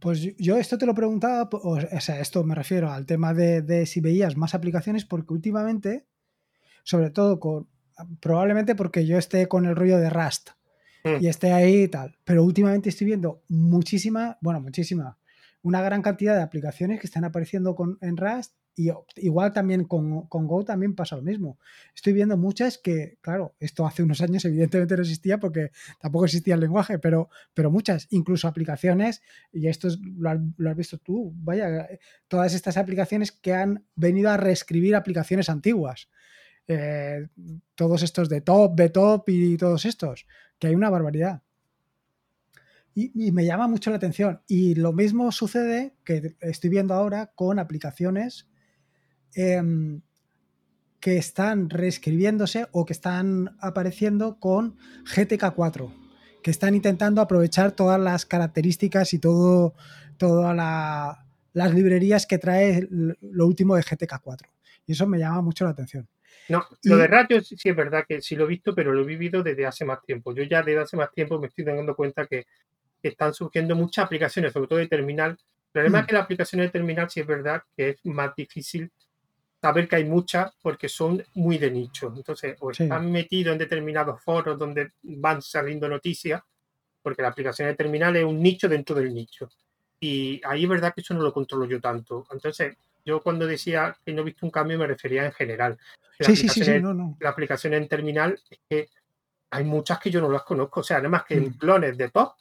[0.00, 4.00] Pues yo esto te lo preguntaba, o sea, esto me refiero al tema de, si
[4.00, 6.06] veías más aplicaciones, porque últimamente,
[6.84, 7.68] sobre todo con,
[8.20, 10.50] probablemente porque yo esté con el rollo de Rust
[11.04, 11.20] hmm.
[11.20, 15.18] y esté ahí y tal, pero últimamente estoy viendo muchísima, bueno, muchísima,
[15.62, 20.28] una gran cantidad de aplicaciones que están apareciendo con, en Rust y igual también con,
[20.28, 21.58] Go también pasa lo mismo.
[21.96, 26.54] Estoy viendo muchas que, claro, esto hace unos años evidentemente no existía porque tampoco existía
[26.54, 29.20] el lenguaje, pero, pero muchas, incluso aplicaciones,
[29.52, 31.88] y esto lo, has, visto tú, vaya,
[32.28, 36.08] todas estas aplicaciones que han venido a reescribir aplicaciones antiguas.
[36.68, 37.26] Eh,
[37.74, 40.24] todos estos de top, B-top y todos estos,
[40.60, 41.42] que hay una barbaridad.
[42.94, 44.40] Y, me llama mucho la atención.
[44.46, 48.48] Y lo mismo sucede que estoy viendo ahora con aplicaciones
[49.34, 50.00] Em,
[51.00, 55.92] que están reescribiéndose o que están apareciendo con GTK 4,
[56.42, 59.74] que están intentando aprovechar todas las características y todo,
[60.16, 60.56] todas
[61.52, 64.48] las librerías que trae lo último de GTK 4.
[64.86, 66.08] Y eso me llama mucho la atención.
[66.48, 69.06] No, lo de radio sí es verdad que sí lo he visto, pero lo he
[69.06, 70.34] vivido desde hace más tiempo.
[70.34, 72.46] Yo ya desde hace más tiempo me estoy dando cuenta que,
[73.00, 75.30] están surgiendo muchas aplicaciones, sobre todo de terminal.
[75.30, 76.06] El problema es mm.
[76.08, 78.90] que la aplicación de terminal sí es verdad que es más difícil
[79.60, 82.12] saber que hay muchas porque son muy de nicho.
[82.16, 86.42] Entonces, o están metidos en determinados foros donde van saliendo noticias,
[87.02, 89.48] porque la aplicación de terminal es un nicho dentro del nicho.
[90.00, 92.24] Y ahí es verdad que eso no lo controlo yo tanto.
[92.30, 95.78] Entonces, yo cuando decía que no he visto un cambio me refería en general.
[96.20, 97.16] sí, sí, sí, no, no.
[97.20, 98.88] La aplicación en terminal es que
[99.50, 100.80] hay muchas que yo no las conozco.
[100.80, 101.58] O sea, además que en mm.
[101.58, 102.34] clones de top,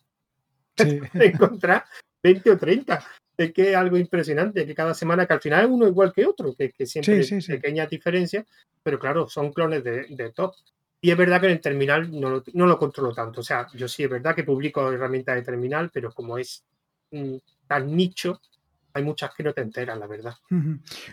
[1.14, 1.86] encontrar
[2.22, 3.04] 20 o 30
[3.38, 6.26] es que es algo impresionante, que cada semana, que al final es uno igual que
[6.26, 8.46] otro, que, siempre hay pequeñas diferencias,
[8.82, 10.56] pero claro, son clones de, top.
[11.00, 13.42] Y es verdad que en el terminal no lo, controlo tanto.
[13.42, 16.66] O sea, yo sí es verdad que publico herramientas de terminal, pero como es
[17.68, 18.42] tan nicho,
[18.94, 20.34] hay muchas que no te enteran, la verdad.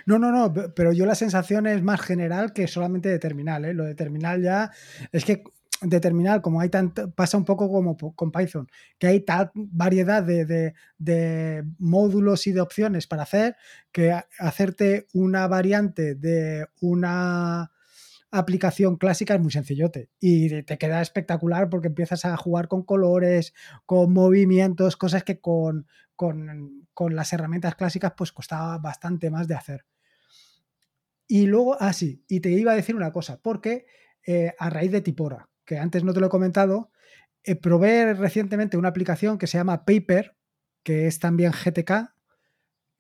[0.07, 3.67] No, no, no, pero yo la sensación es más general que solamente de terminal.
[3.67, 3.75] ¿eh?
[3.75, 4.71] Lo de terminal ya
[5.13, 5.45] es que
[5.81, 8.69] de terminal, como hay tanto, pasa un poco como con Python,
[8.99, 13.57] que hay tal variedad de, módulos y de opciones para hacer,
[13.93, 17.71] que hacerte una variante de una
[18.31, 23.55] aplicación clásica es muy sencillote y te queda espectacular porque empiezas a jugar con colores,
[23.87, 29.87] con movimientos, cosas que con, con, las herramientas clásicas pues costaba bastante más de hacer.
[31.27, 33.87] Y luego, ah, sí, y te iba a decir una cosa, porque
[34.27, 36.91] eh, a raíz de Tipora, que antes no te lo he comentado,
[37.43, 40.37] eh, probé recientemente una aplicación que se llama Paper,
[40.83, 42.15] que es también GTK,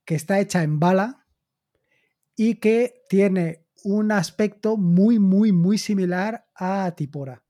[0.05, 1.27] que está hecha en bala
[2.37, 7.45] y que tiene un aspecto muy, muy, muy similar a Tipora.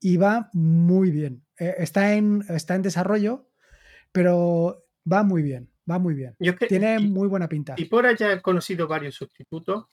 [0.00, 1.44] Y va muy bien.
[1.58, 3.50] Eh, está, en, está en desarrollo,
[4.12, 6.36] pero va muy bien, va muy bien.
[6.68, 7.74] Tiene muy buena pinta.
[7.74, 9.86] Tipora ya he conocido varios sustitutos.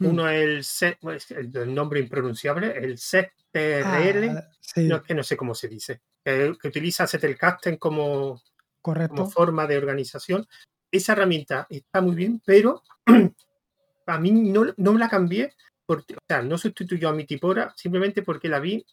[0.00, 6.00] Uno es el, el, nombre impronunciable, el ZTRL, ah, que no sé cómo se dice,
[6.24, 8.42] que, utiliza Zettelkasten como,
[8.82, 10.46] como forma de organización.
[10.90, 12.82] Esa herramienta está muy bien, pero
[14.06, 15.54] a mí no, no la cambié,
[15.86, 18.84] porque, o sea, no sustituyó a mi Tipora simplemente porque la vi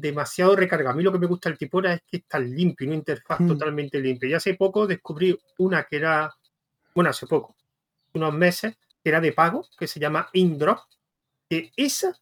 [0.00, 0.92] demasiado recargada.
[0.92, 3.48] A mí lo que me gusta del Tipora es que está limpio, una interfaz hmm.
[3.48, 4.28] totalmente limpia.
[4.28, 6.34] Y hace poco descubrí una que era,
[6.94, 7.56] bueno, hace poco,
[8.14, 8.76] unos meses,
[9.06, 10.80] que era de pago, que se llama Indrop,
[11.48, 12.12] que esa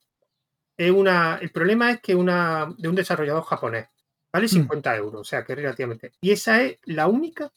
[0.77, 3.89] es una, el problema es que una de un desarrollador japonés,
[4.31, 4.97] vale 50 mm.
[4.97, 6.13] euros, o sea que relativamente.
[6.21, 7.51] Y esa es la única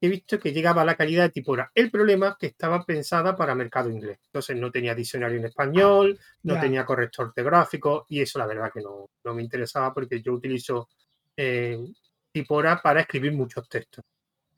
[0.00, 1.70] que he visto que llegaba a la calidad de Tipora.
[1.74, 4.20] El problema es que estaba pensada para mercado inglés.
[4.24, 8.80] Entonces no tenía diccionario en español, no tenía corrector ortográfico y eso la verdad que
[8.80, 10.88] no, me interesaba porque yo utilizo
[11.36, 11.78] eh,
[12.32, 14.02] Tipora para escribir muchos textos.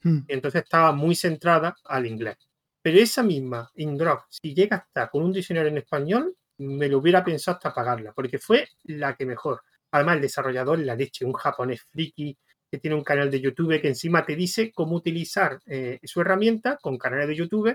[0.04, 0.18] Mm.
[0.28, 2.36] Y entonces estaba muy centrada al inglés.
[2.84, 7.24] Pero esa misma Indrop, si llega hasta con un diccionario en español, me lo hubiera
[7.24, 9.62] pensado hasta pagarla, porque fue la que mejor.
[9.90, 12.36] Además, el desarrollador, la leche, un japonés friki,
[12.70, 16.76] que tiene un canal de YouTube que encima te dice cómo utilizar eh, su herramienta
[16.76, 17.74] con canales de YouTube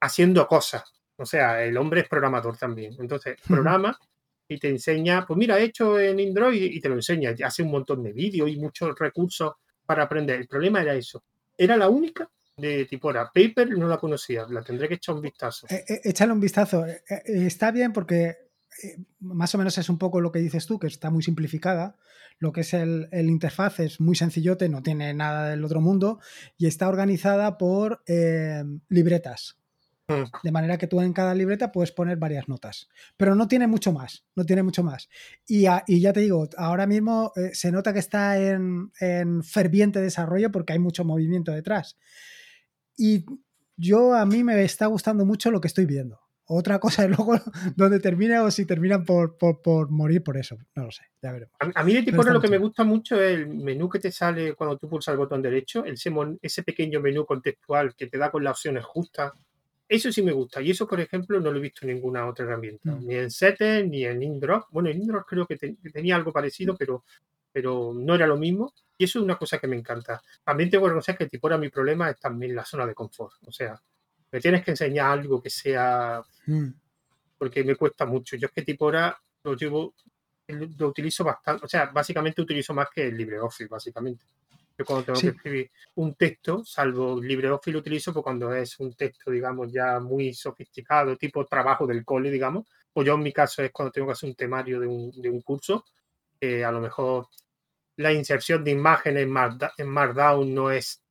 [0.00, 0.94] haciendo cosas.
[1.16, 2.96] O sea, el hombre es programador también.
[2.98, 3.98] Entonces, programa
[4.48, 7.34] y te enseña, pues mira, he hecho en Android y te lo enseña.
[7.44, 10.40] Hace un montón de vídeos y muchos recursos para aprender.
[10.40, 11.22] El problema era eso.
[11.58, 13.30] Era la única de Tipora.
[13.32, 15.66] Paper no la conocía, la tendré que echar un vistazo.
[15.68, 16.86] Eh, eh, échale un vistazo.
[16.86, 18.36] Eh, está bien porque
[19.20, 21.96] más o menos es un poco lo que dices tú, que está muy simplificada.
[22.38, 26.20] Lo que es el, interfaz es muy sencillote, no tiene nada del otro mundo
[26.58, 28.02] y está organizada por
[28.88, 29.58] libretas.
[30.08, 30.24] Mm.
[30.42, 32.88] De manera que tú en cada libreta puedes poner varias notas.
[33.16, 35.08] Pero no tiene mucho más, no tiene mucho más.
[35.46, 40.74] Y, ya te digo, ahora mismo se nota que está en, en, ferviente desarrollo porque
[40.74, 41.96] hay mucho movimiento detrás.
[42.96, 43.24] Y
[43.76, 46.20] yo a mí me está gustando mucho lo que estoy viendo.
[46.48, 47.38] Otra cosa es luego
[47.74, 50.56] donde termine o si terminan por, por, morir por eso.
[50.74, 51.54] No lo sé, ya veremos.
[51.58, 54.54] A, mí de tipo lo que me gusta mucho es el menú que te sale
[54.54, 58.44] cuando tú pulsas el botón derecho, ese, ese pequeño menú contextual que te da con
[58.44, 59.32] las opciones justas.
[59.88, 60.60] Eso sí me gusta.
[60.60, 62.90] Y eso, por ejemplo, no lo he visto en ninguna otra herramienta.
[62.92, 63.06] Mm.
[63.06, 64.64] Ni en Sete, ni en Indrop.
[64.70, 67.04] Bueno, en Indrop creo que, tenía algo parecido, pero,
[67.56, 68.74] pero no era lo mismo.
[68.98, 70.22] Y eso es una cosa que me encanta.
[70.44, 73.36] También tengo que reconocer que tipo mi problema es también la zona de confort.
[73.46, 73.80] O sea,
[74.30, 76.22] me tienes que enseñar algo que sea...
[76.44, 76.68] Mm.
[77.38, 78.36] Porque me cuesta mucho.
[78.36, 79.94] Yo es que Tipora lo llevo,
[80.48, 84.26] lo utilizo bastante, o sea, básicamente utilizo más que el LibreOffice, básicamente.
[84.76, 88.92] Yo cuando tengo que escribir un texto, salvo LibreOffice lo utilizo pues cuando es un
[88.92, 92.66] texto, digamos, ya muy sofisticado, tipo trabajo del cole, digamos.
[92.92, 95.30] O yo en mi caso es cuando tengo que hacer un temario de un, de
[95.30, 95.86] un curso,
[96.38, 97.28] que a lo mejor
[97.96, 99.28] la inserción de imágenes
[99.78, 101.02] en Markdown no es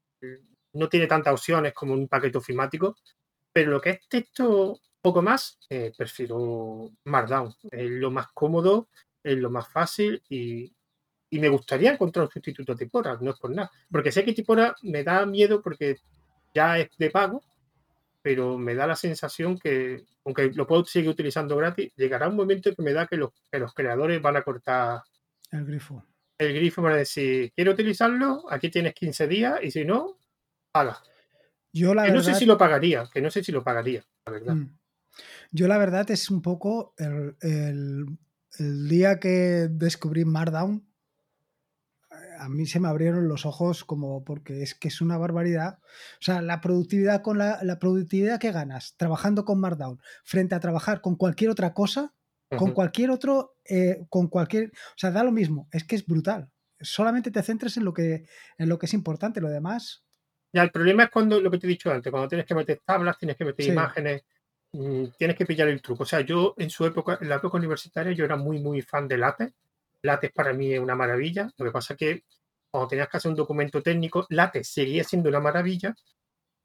[0.75, 2.97] no tiene tantas opciones como un paquete ofimático,
[3.51, 7.53] pero lo que es texto poco más, eh, prefiero Markdown.
[7.71, 8.89] Es lo más cómodo,
[9.23, 10.71] es lo más fácil y,
[11.31, 13.69] me gustaría encontrar un sustituto de Tipora, no es por nada.
[13.91, 15.97] Porque sé que Tipora me da miedo porque
[16.53, 17.43] ya es de pago,
[18.21, 22.73] pero me da la sensación que, aunque lo puedo seguir utilizando gratis, llegará un momento
[22.73, 25.01] que me da que los, que los creadores van a cortar
[25.51, 26.05] el grifo
[26.38, 30.17] el grifo para decir, quiero utilizarlo, aquí tienes 15 días y si no,
[30.71, 31.01] paga.
[31.71, 34.31] Yo la que no sé si lo pagaría, que no sé si lo pagaría, la
[34.31, 34.55] verdad.
[34.55, 34.77] Mm.
[35.51, 38.17] Yo la verdad es un poco el,
[38.57, 40.86] día que descubrí Markdown,
[42.39, 45.79] a mí se me abrieron los ojos como porque es que es una barbaridad.
[46.19, 51.01] O sea, la productividad con la, productividad que ganas trabajando con Markdown frente a trabajar
[51.01, 52.13] con cualquier otra cosa,
[52.57, 56.49] con cualquier otro, eh, con cualquier, o sea, da lo mismo, es que es brutal.
[56.79, 58.25] Solamente te centres en lo que,
[58.57, 60.03] en lo que es importante, lo demás.
[60.53, 62.81] Ya, el problema es cuando, lo que te he dicho antes, cuando tienes que meter
[62.85, 64.23] tablas, tienes que meter imágenes,
[64.71, 66.03] mm, tienes que pillar el truco.
[66.03, 69.07] O sea, yo en su época, en la época universitaria, yo era muy, muy fan
[69.07, 69.53] de LaTeX.
[70.01, 71.51] LaTeX para mí es una maravilla.
[71.57, 72.23] Lo que pasa es que
[72.71, 75.93] cuando tenías que hacer un documento técnico, LaTeX seguía siendo una maravilla,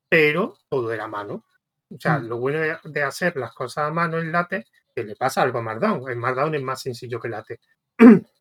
[0.09, 1.45] pero todo era a mano.
[1.89, 2.27] O sea, mm.
[2.29, 5.63] lo bueno de, hacer las cosas a mano en LaTeX que le pasa algo a
[5.63, 6.11] Markdown.
[6.11, 7.67] En Markdown es más sencillo que LaTeX.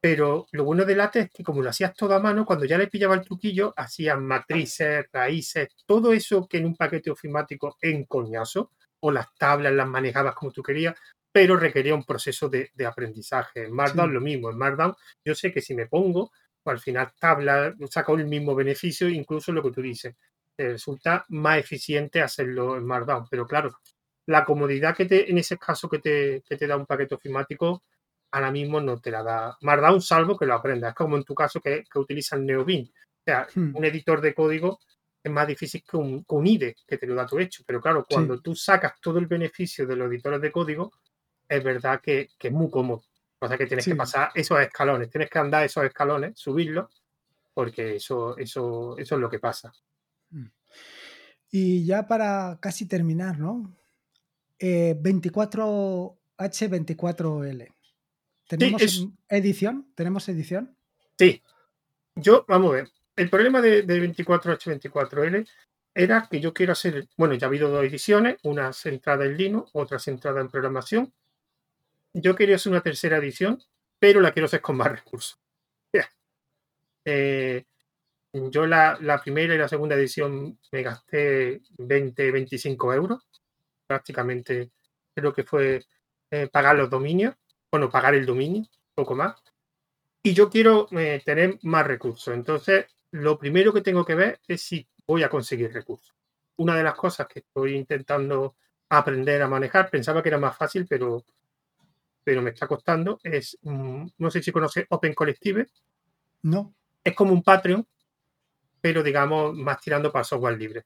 [0.00, 2.76] Pero lo bueno de LaTeX es que como lo hacías todo a mano, cuando ya
[2.76, 8.04] le pillaba el truquillo, hacías matrices, raíces, todo eso que en un paquete ofimático en
[8.06, 10.94] coñazo, o las tablas las manejabas como tú querías,
[11.32, 13.64] pero requería un proceso de, aprendizaje.
[13.64, 14.50] En Markdown lo mismo.
[14.50, 14.94] En Markdown
[15.24, 16.30] yo sé que si me pongo,
[16.62, 20.14] pues al final tabla, saco el mismo beneficio, incluso lo que tú dices.
[20.56, 23.26] resulta más eficiente hacerlo en Markdown.
[23.30, 23.78] Pero claro,
[24.26, 27.82] la comodidad que te, en ese caso que te, te da un paquete ofimático,
[28.30, 29.58] ahora mismo no te la da.
[29.60, 30.90] Markdown salvo que lo aprendas.
[30.90, 32.84] Es como en tu caso que, que utilizas Neobin.
[32.84, 33.76] O sea, hmm.
[33.76, 34.80] un editor de código
[35.22, 37.62] es más difícil que un, IDE, que te lo da tu hecho.
[37.64, 40.92] Pero claro, cuando tú sacas todo el beneficio de los editores de código,
[41.48, 43.04] es verdad que, es muy cómodo.
[43.38, 47.02] O sea que tienes que pasar esos escalones, tienes que andar esos escalones, subirlos,
[47.52, 49.72] porque eso, eso, eso es lo que pasa.
[50.30, 50.46] Hmm.
[51.50, 53.70] Y ya para casi terminar, ¿no?
[54.62, 57.62] 24H24L.
[57.62, 57.68] Eh,
[58.48, 59.92] ¿Tenemos edición?
[59.94, 60.76] ¿Tenemos edición?
[61.18, 61.42] Sí.
[62.14, 62.88] Yo, vamos a ver.
[63.16, 65.48] El problema de, 24H24L
[65.94, 69.70] era que yo quiero hacer, bueno, ya ha habido dos ediciones, una centrada en Linux,
[69.74, 71.12] otra centrada en programación.
[72.14, 73.62] Yo quería hacer una tercera edición,
[73.98, 75.40] pero la quiero hacer con más recursos.
[77.04, 77.64] Eh,
[78.32, 83.26] yo la, la, primera y la segunda edición me gasté 20, 25 euros
[83.92, 84.70] prácticamente
[85.14, 85.84] creo que fue
[86.30, 87.34] eh, pagar los dominios,
[87.70, 88.64] bueno, pagar el dominio,
[88.94, 89.34] poco más.
[90.22, 92.32] Y yo quiero eh, tener más recursos.
[92.32, 96.14] Entonces, lo primero que tengo que ver es si voy a conseguir recursos.
[96.56, 98.56] Una de las cosas que estoy intentando
[98.88, 101.22] aprender a manejar, pensaba que era más fácil, pero,
[102.24, 105.66] pero me está costando, es, mm, no sé si conoce Open Collective.
[106.44, 106.74] No.
[107.04, 107.86] es como un Patreon,
[108.80, 110.84] pero digamos más tirando para software libre.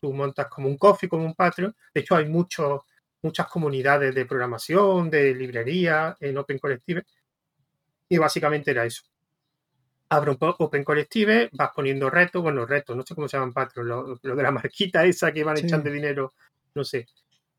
[0.00, 1.74] Tú montas como un coffee, como un Patreon.
[1.92, 2.82] De hecho, hay muchos,
[3.22, 7.04] muchas comunidades de programación, de librería en Open Collective.
[8.08, 9.02] Y básicamente era eso.
[10.08, 13.88] Abro un Open Collective, vas poniendo retos, bueno, retos, no sé cómo se llaman Patreon,
[13.88, 16.34] lo, de la marquita esa que van echando dinero,
[16.74, 17.06] no sé.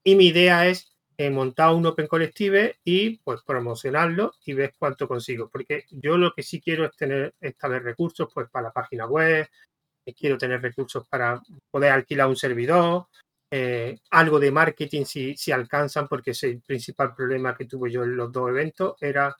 [0.03, 5.07] Y mi idea es eh, montar un Open Collective y pues promocionarlo y ver cuánto
[5.07, 5.49] consigo.
[5.49, 9.05] Porque yo lo que sí quiero es tener esta vez recursos pues para la página
[9.07, 9.47] web,
[10.13, 11.41] quiero tener recursos para
[11.71, 13.07] poder alquilar un servidor,
[13.51, 18.03] eh, algo de marketing si, si alcanzan, porque ese el principal problema que tuve yo
[18.03, 19.35] en los dos eventos era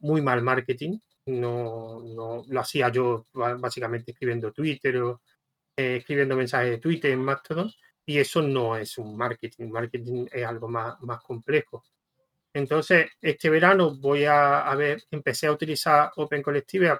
[0.00, 0.98] muy mal marketing.
[1.26, 5.22] No, no lo hacía yo básicamente escribiendo Twitter o
[5.74, 7.72] escribiendo mensajes de Twitter en Mastodon
[8.06, 11.82] y eso no es un marketing, marketing es algo más, más complejo.
[12.54, 16.98] Entonces, este verano voy a, ver, empecé a utilizar Open Collective a,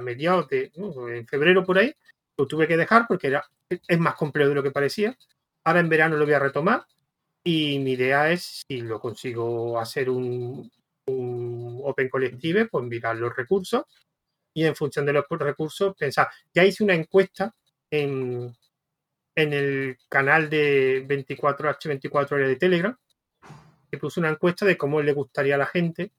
[0.00, 1.94] mediados de, en febrero por ahí,
[2.36, 5.16] lo tuve que dejar porque era, es más complejo de lo que parecía.
[5.64, 6.86] Ahora en verano lo voy a retomar
[7.44, 10.70] y mi idea es, si lo consigo hacer un,
[11.04, 13.84] Open Collective, pues mirar los recursos
[14.54, 16.28] y en función de los recursos pensar.
[16.54, 17.54] Ya hice una encuesta
[17.90, 18.54] en,
[19.34, 22.96] en el canal de 24H24R de Telegram,
[23.90, 26.12] que puso una encuesta de cómo le gustaría a la gente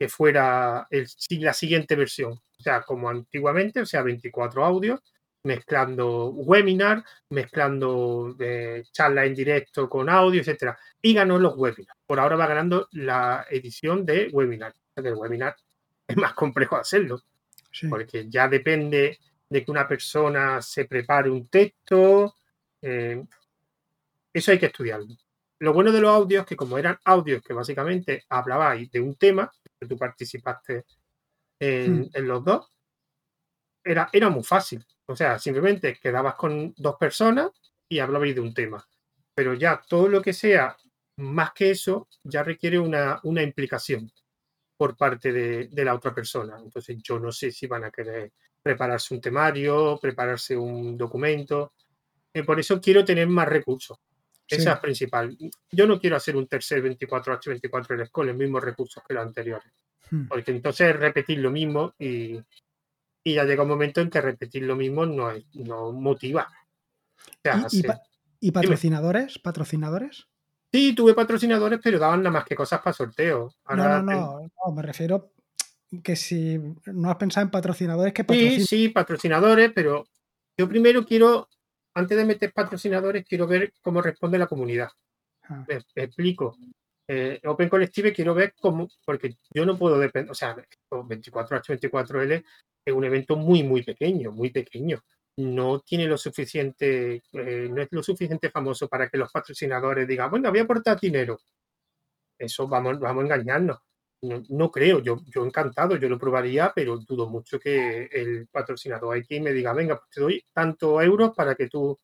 [0.00, 1.06] que fuera el,
[1.40, 2.32] la siguiente versión.
[2.32, 4.98] O sea, como antiguamente, o sea, 24 audios,
[5.44, 10.78] mezclando webinar, mezclando eh, charlas en directo con audio, etcétera.
[11.02, 12.00] Y ganó los webinars.
[12.06, 14.74] Por ahora va ganando la edición de webinar.
[14.96, 15.54] El webinar
[16.08, 17.20] es más complejo hacerlo,
[17.90, 19.18] porque ya depende
[19.50, 22.36] de que una persona se prepare un texto,
[22.80, 23.22] eh,
[24.32, 25.14] eso hay que estudiarlo.
[25.60, 29.16] Lo bueno de los audios es que como eran audios que básicamente hablabais de un
[29.16, 30.84] tema, que tú participaste
[31.58, 32.10] en, hmm.
[32.26, 32.72] los dos,
[33.84, 34.84] era, era muy fácil.
[35.06, 37.50] O sea, simplemente quedabas con dos personas
[37.88, 38.86] y hablabais de un tema.
[39.34, 40.76] Pero ya todo lo que sea
[41.16, 44.10] más que eso ya requiere una, una implicación
[44.76, 46.58] por parte de, de, la otra persona.
[46.62, 48.32] Entonces yo no sé si van a querer
[48.62, 51.72] prepararse un temario, prepararse un documento
[52.46, 53.98] por eso quiero tener más recursos.
[54.50, 55.36] Esa es principal.
[55.70, 59.72] Yo no quiero hacer un tercer 24H24 con los mismos recursos que los anteriores.
[60.10, 60.26] Hmm.
[60.26, 62.40] Porque entonces repetir lo mismo y,
[63.24, 66.48] ya llega un momento en que repetir lo mismo no, no motiva.
[68.40, 69.38] ¿Y, patrocinadores?
[69.38, 70.26] ¿Patrocinadores?
[70.72, 73.54] Sí, tuve patrocinadores, pero daban nada más que cosas para sorteo.
[73.68, 75.32] no, no, no, me refiero
[76.02, 80.06] que si no has pensado en patrocinadores, que Sí, sí, patrocinadores, pero
[80.56, 81.48] yo primero quiero
[81.94, 84.88] antes de meter patrocinadores, quiero ver cómo responde la comunidad.
[85.42, 85.64] Ah.
[85.66, 86.56] Me, explico.
[87.08, 90.56] Eh, Open Collective quiero ver cómo, porque yo no puedo depender, o sea,
[90.90, 92.44] 24H24L
[92.84, 95.02] es un evento muy, muy pequeño, muy pequeño.
[95.36, 100.30] No tiene lo suficiente, eh, no es lo suficiente famoso para que los patrocinadores digan,
[100.30, 101.40] bueno, voy a aportar dinero.
[102.38, 103.78] Eso vamos, vamos a engañarnos.
[104.22, 109.40] No, creo, yo, yo encantado, yo lo probaría, pero dudo mucho que el patrocinador aquí
[109.40, 111.98] me diga, venga, pues te doy tanto euros para que tú...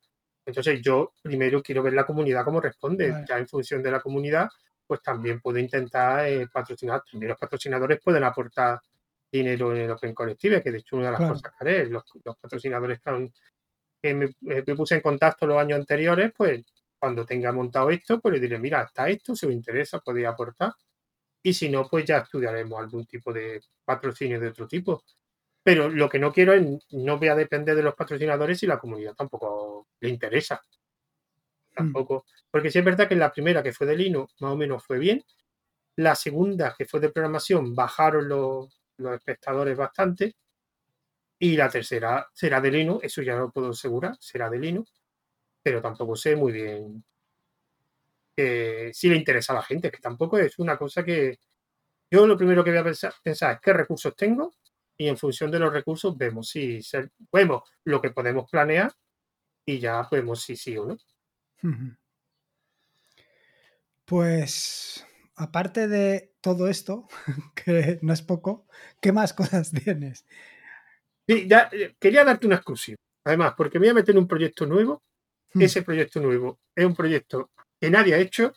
[0.46, 4.48] Entonces yo primero quiero ver la comunidad cómo responde, ya en función de la comunidad,
[4.86, 7.02] pues también puedo intentar eh, patrocinar.
[7.10, 8.80] También los patrocinadores pueden aportar
[9.30, 12.04] dinero en el Open Collective, que de hecho una de las cosas que haré, los,
[12.40, 13.00] patrocinadores
[14.00, 16.64] que, me, me, puse en contacto los años anteriores, pues
[16.98, 20.72] cuando tenga montado esto, pues le diré, mira, está esto, si os interesa, podéis aportar
[21.47, 25.05] y si no, pues ya estudiaremos algún tipo de patrocinio de otro tipo.
[25.62, 28.80] Pero lo que no quiero es, no voy a depender de los patrocinadores y la
[28.80, 30.61] comunidad tampoco le interesa.
[31.70, 31.76] Hmm.
[31.76, 32.24] Tampoco.
[32.51, 34.99] Porque sí es verdad que la primera, que fue de Linux, más o menos fue
[34.99, 35.22] bien.
[35.94, 38.80] La segunda, que fue de programación, bajaron los,
[39.14, 40.34] espectadores bastante.
[41.38, 44.90] Y la tercera será de Linux, eso ya lo puedo asegurar, será de Linux.
[45.62, 47.05] Pero tampoco sé muy bien
[48.37, 51.39] que sí le interesa a la gente, que tampoco es una cosa que
[52.11, 54.55] yo lo primero que voy a pensar, es qué recursos tengo
[54.97, 56.80] y en función de los recursos vemos si
[57.32, 58.93] vemos lo que podemos planear
[59.64, 60.99] y ya vemos si sí o no.
[64.05, 67.09] Pues aparte de todo esto,
[67.55, 68.66] que no es poco,
[69.01, 70.24] ¿qué más cosas tienes?
[71.26, 74.28] Sí, ya, eh, quería darte una exclusiva, además, porque me voy a meter en un
[74.28, 75.03] proyecto nuevo.
[75.53, 75.62] Hmm.
[75.62, 77.51] Ese proyecto nuevo es un proyecto
[77.81, 78.53] que nadie ha hecho,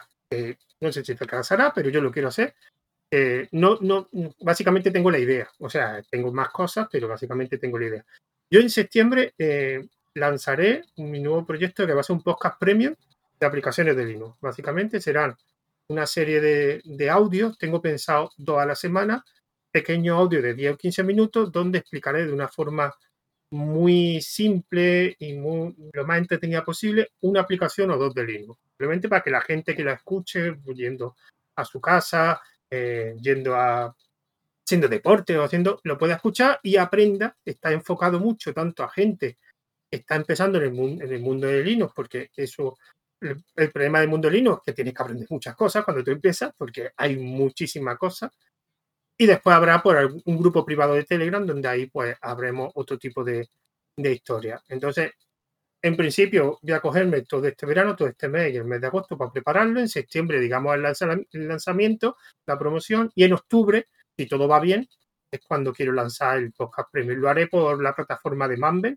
[0.80, 2.56] no sé si te casará, pero yo lo quiero hacer.
[3.52, 4.10] no, no,
[4.42, 8.06] básicamente tengo la idea, o sea, tengo más cosas, pero básicamente tengo la idea.
[8.52, 12.96] Yo en septiembre eh, lanzaré mi nuevo proyecto que va a ser un podcast premium
[13.40, 14.38] de aplicaciones de Linux.
[14.42, 15.38] Básicamente serán
[15.88, 19.24] una serie de, de audios, tengo pensado dos a la semana,
[19.72, 22.94] pequeño audio de 10 o 15 minutos donde explicaré de una forma
[23.52, 28.60] muy simple y muy, lo más entretenida posible una aplicación o dos de Linux.
[28.80, 31.18] Simplemente para que la gente que la escuche, yendo
[31.58, 33.94] a su casa, eh, yendo a
[34.66, 37.36] haciendo deporte o haciendo, lo pueda escuchar y aprenda.
[37.44, 39.38] Está enfocado mucho tanto a gente
[39.92, 42.78] que está empezando en el, mundo, en el mundo de Linux, porque eso,
[43.20, 46.02] el, el, problema del mundo de Linux es que tienes que aprender muchas cosas cuando
[46.02, 48.32] tú empiezas, porque hay muchísimas cosas.
[49.18, 53.26] Y después habrá por un grupo privado de Telegram donde ahí pues habremos otro tipo
[53.26, 53.50] de,
[53.98, 54.64] de historia.
[54.70, 55.12] Entonces,
[55.82, 58.88] en principio voy a cogerme todo este verano, todo este mes y el mes de
[58.88, 59.80] agosto para prepararlo.
[59.80, 63.12] En septiembre, digamos, el lanzamiento, la promoción.
[63.16, 64.88] Y en octubre, si todo va bien,
[65.32, 67.20] es cuando quiero lanzar el podcast premium.
[67.20, 68.96] Lo haré por la plataforma de Mumble,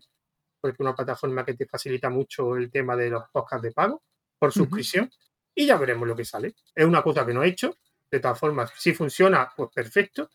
[0.59, 4.03] porque es una plataforma que te facilita mucho el tema de los podcasts de pago
[4.37, 5.09] por suscripción.
[5.55, 6.55] Y ya veremos lo que sale.
[6.75, 7.77] Es una cosa que no he hecho,
[8.11, 10.29] de todas formas, si funciona, pues perfecto.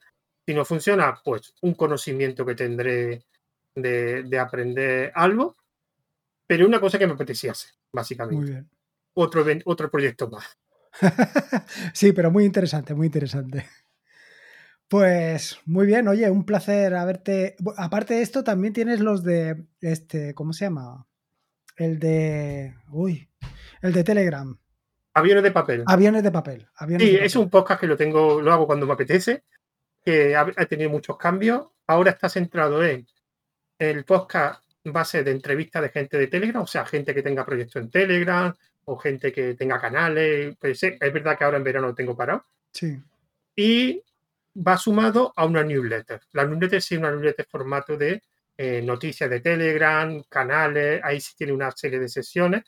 [0.46, 3.26] Si no funciona, pues un conocimiento que tendré
[3.74, 5.57] de, de aprender algo.
[6.49, 8.40] Pero una cosa que me apetecía hacer, básicamente.
[8.40, 8.70] Muy bien.
[9.12, 10.59] Otro, otro proyecto más.
[11.92, 13.66] sí, pero muy interesante, muy interesante.
[14.88, 17.55] Pues muy bien, oye, un placer haberte.
[17.76, 21.07] Aparte de esto, también tienes los de este, ¿cómo se llama?
[21.76, 22.74] El de.
[22.90, 23.28] Uy,
[23.82, 24.59] el de Telegram.
[25.12, 25.84] Aviones de papel.
[25.86, 26.66] Aviones de papel.
[26.76, 27.26] Aviones sí, de papel.
[27.26, 29.44] es un podcast que lo tengo, lo hago cuando me apetece,
[30.03, 31.66] que ha, ha, tenido muchos cambios.
[31.86, 33.07] Ahora está centrado en
[33.78, 37.82] el podcast base de entrevistas de gente de Telegram, o sea, gente que tenga proyectos
[37.82, 40.57] en Telegram o gente que tenga canales.
[40.59, 42.45] Pues, es verdad que ahora en verano lo tengo parado.
[42.72, 42.99] Sí.
[43.57, 44.03] Y
[44.66, 46.20] va sumado a una newsletter.
[46.32, 48.22] La newsletter sí una newsletter formato de
[48.57, 52.64] eh, noticias de Telegram, canales, ahí sí tiene una serie de sesiones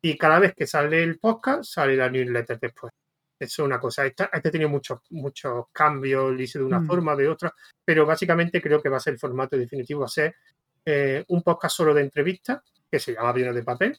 [0.00, 2.92] y cada vez que sale el podcast sale la newsletter después.
[3.38, 4.06] Eso es una cosa.
[4.06, 6.86] Este ha tenido muchos, muchos cambios, lo hice de una mm.
[6.86, 7.52] forma de otra,
[7.84, 10.36] pero básicamente creo que va a ser el formato definitivo, va a ser
[10.86, 13.98] eh, un podcast solo de entrevistas, que se llama Bienes de Papel,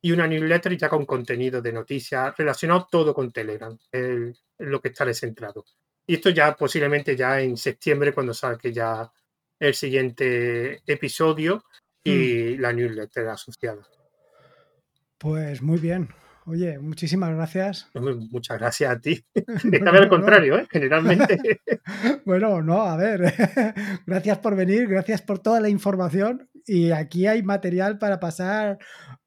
[0.00, 4.88] y una newsletter ya con contenido de noticias relacionado todo con Telegram, el, lo que
[4.88, 5.64] está centrado.
[6.06, 9.12] Y esto ya posiblemente ya en septiembre, cuando salga ya
[9.58, 11.64] el siguiente episodio
[12.02, 12.60] y mm.
[12.60, 13.86] la newsletter asociada.
[15.18, 16.08] Pues muy bien.
[16.48, 17.90] Oye, muchísimas gracias.
[18.30, 19.24] Muchas gracias a ti.
[19.34, 20.66] Esta vez al contrario, ¿eh?
[20.70, 21.60] generalmente.
[22.24, 23.34] bueno, no, a ver.
[24.06, 26.48] gracias por venir, gracias por toda la información.
[26.64, 28.78] Y aquí hay material para pasar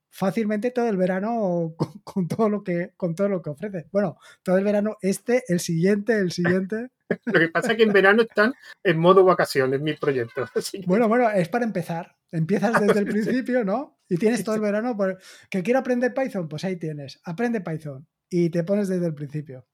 [0.09, 3.87] fácilmente todo el verano con, con, todo lo que con todo lo que ofrece.
[3.91, 6.89] Bueno, todo el verano este, el siguiente, el siguiente.
[7.25, 8.53] lo que pasa es que en verano están
[8.83, 10.49] en modo vacaciones mis proyectos.
[10.71, 10.83] Que...
[10.85, 12.15] Bueno, bueno, es para empezar.
[12.31, 13.99] Empiezas desde el principio, ¿no?
[14.07, 14.95] Y tienes todo el verano.
[14.95, 15.19] Por...
[15.49, 16.47] ¿Que quiero aprender Python?
[16.47, 17.19] Pues ahí tienes.
[17.23, 18.07] Aprende Python.
[18.29, 19.65] Y te pones desde el principio.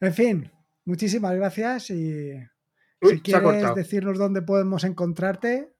[0.00, 0.50] En fin,
[0.84, 2.32] muchísimas gracias y
[3.00, 5.72] Uy, si quieres decirnos dónde podemos encontrarte.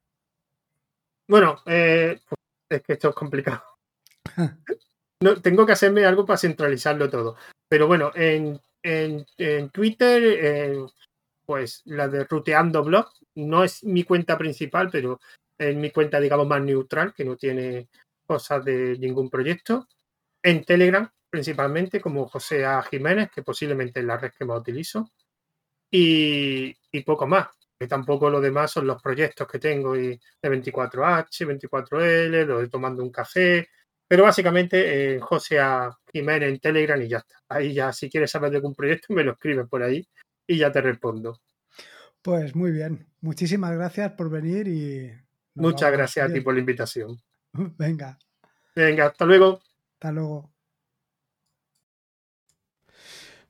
[1.26, 2.20] Bueno, eh,
[2.68, 3.62] es que esto es complicado.
[5.20, 7.36] No, tengo que hacerme algo para centralizarlo todo.
[7.68, 10.76] Pero bueno, en, en, Twitter,
[11.44, 15.20] pues la de Ruteando Blog, no es mi cuenta principal, pero
[15.58, 17.88] es mi cuenta, digamos, más neutral, que no tiene
[18.26, 19.88] cosas de ningún proyecto.
[20.42, 22.82] En Telegram, principalmente, como José A.
[22.82, 25.10] Jiménez, que posiblemente es la red que más utilizo.
[25.90, 30.08] Y, y poco más que tampoco lo demás son los proyectos que tengo y
[30.42, 33.68] de 24H, 24L, lo de tomando un café,
[34.06, 35.96] pero básicamente eh, José A.
[36.12, 37.34] Jiménez en Telegram y ya está.
[37.48, 40.06] Ahí ya si quieres saber de algún proyecto me lo escribes por ahí
[40.46, 41.40] y ya te respondo.
[42.22, 45.12] Pues muy bien, muchísimas gracias por venir y...
[45.56, 47.16] Muchas gracias a ti por la invitación.
[47.52, 48.18] Venga.
[48.74, 49.62] Venga, hasta luego.
[49.94, 50.53] Hasta luego.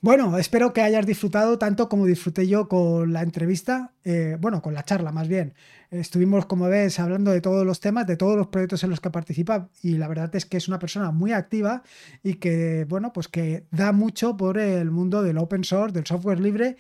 [0.05, 4.75] Bueno, espero que hayas disfrutado tanto como disfruté yo con la entrevista, eh, bueno, con
[4.75, 5.55] la charla más bien.
[5.91, 9.09] Estuvimos, como ves, hablando de todos los temas, de todos los proyectos en los que
[9.09, 11.83] participa y la verdad es que es una persona muy activa
[12.23, 16.39] y que, bueno, pues que da mucho por el mundo del open source, del software
[16.39, 16.77] libre,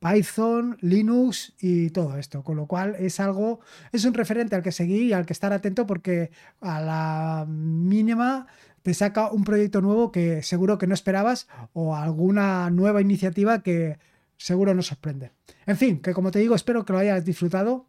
[0.00, 3.60] Python, Linux y todo esto, con lo cual es algo,
[3.92, 6.30] es un referente al que seguir y al que estar atento porque
[6.62, 8.46] a la mínima
[8.82, 13.98] te saca un proyecto nuevo que seguro que no esperabas o alguna nueva iniciativa que
[14.36, 15.32] seguro nos sorprende.
[15.66, 17.86] En fin, que como te digo, espero que lo hayas disfrutado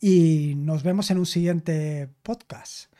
[0.00, 2.92] y nos vemos en un siguiente podcast.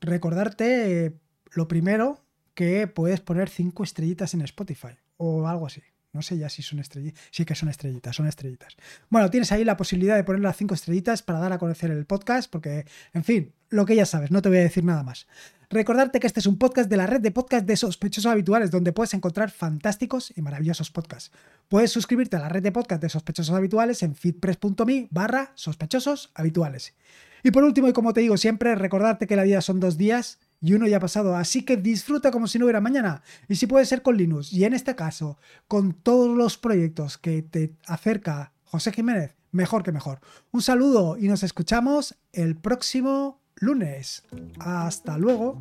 [0.00, 1.14] Recordarte eh,
[1.52, 2.24] lo primero
[2.54, 5.82] que puedes poner cinco estrellitas en Spotify o algo así.
[6.12, 7.22] No sé ya si son estrellitas.
[7.30, 8.76] Sí que son estrellitas, son estrellitas.
[9.10, 12.06] Bueno, tienes ahí la posibilidad de poner las cinco estrellitas para dar a conocer el
[12.06, 15.26] podcast, porque, en fin, lo que ya sabes, no te voy a decir nada más.
[15.70, 18.92] Recordarte que este es un podcast de la red de podcast de sospechosos habituales, donde
[18.92, 21.30] puedes encontrar fantásticos y maravillosos podcasts.
[21.68, 26.94] Puedes suscribirte a la red de podcast de sospechosos habituales en feedpress.me barra sospechosos habituales.
[27.42, 30.38] Y por último, y como te digo siempre, recordarte que la vida son dos días
[30.60, 33.22] y uno ya ha pasado, así que disfruta como si no hubiera mañana.
[33.46, 35.38] Y si puede ser con Linux, y en este caso,
[35.68, 40.20] con todos los proyectos que te acerca José Jiménez, mejor que mejor.
[40.50, 44.22] Un saludo y nos escuchamos el próximo lunes.
[44.58, 45.60] Hasta luego.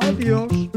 [0.00, 0.69] Adiós.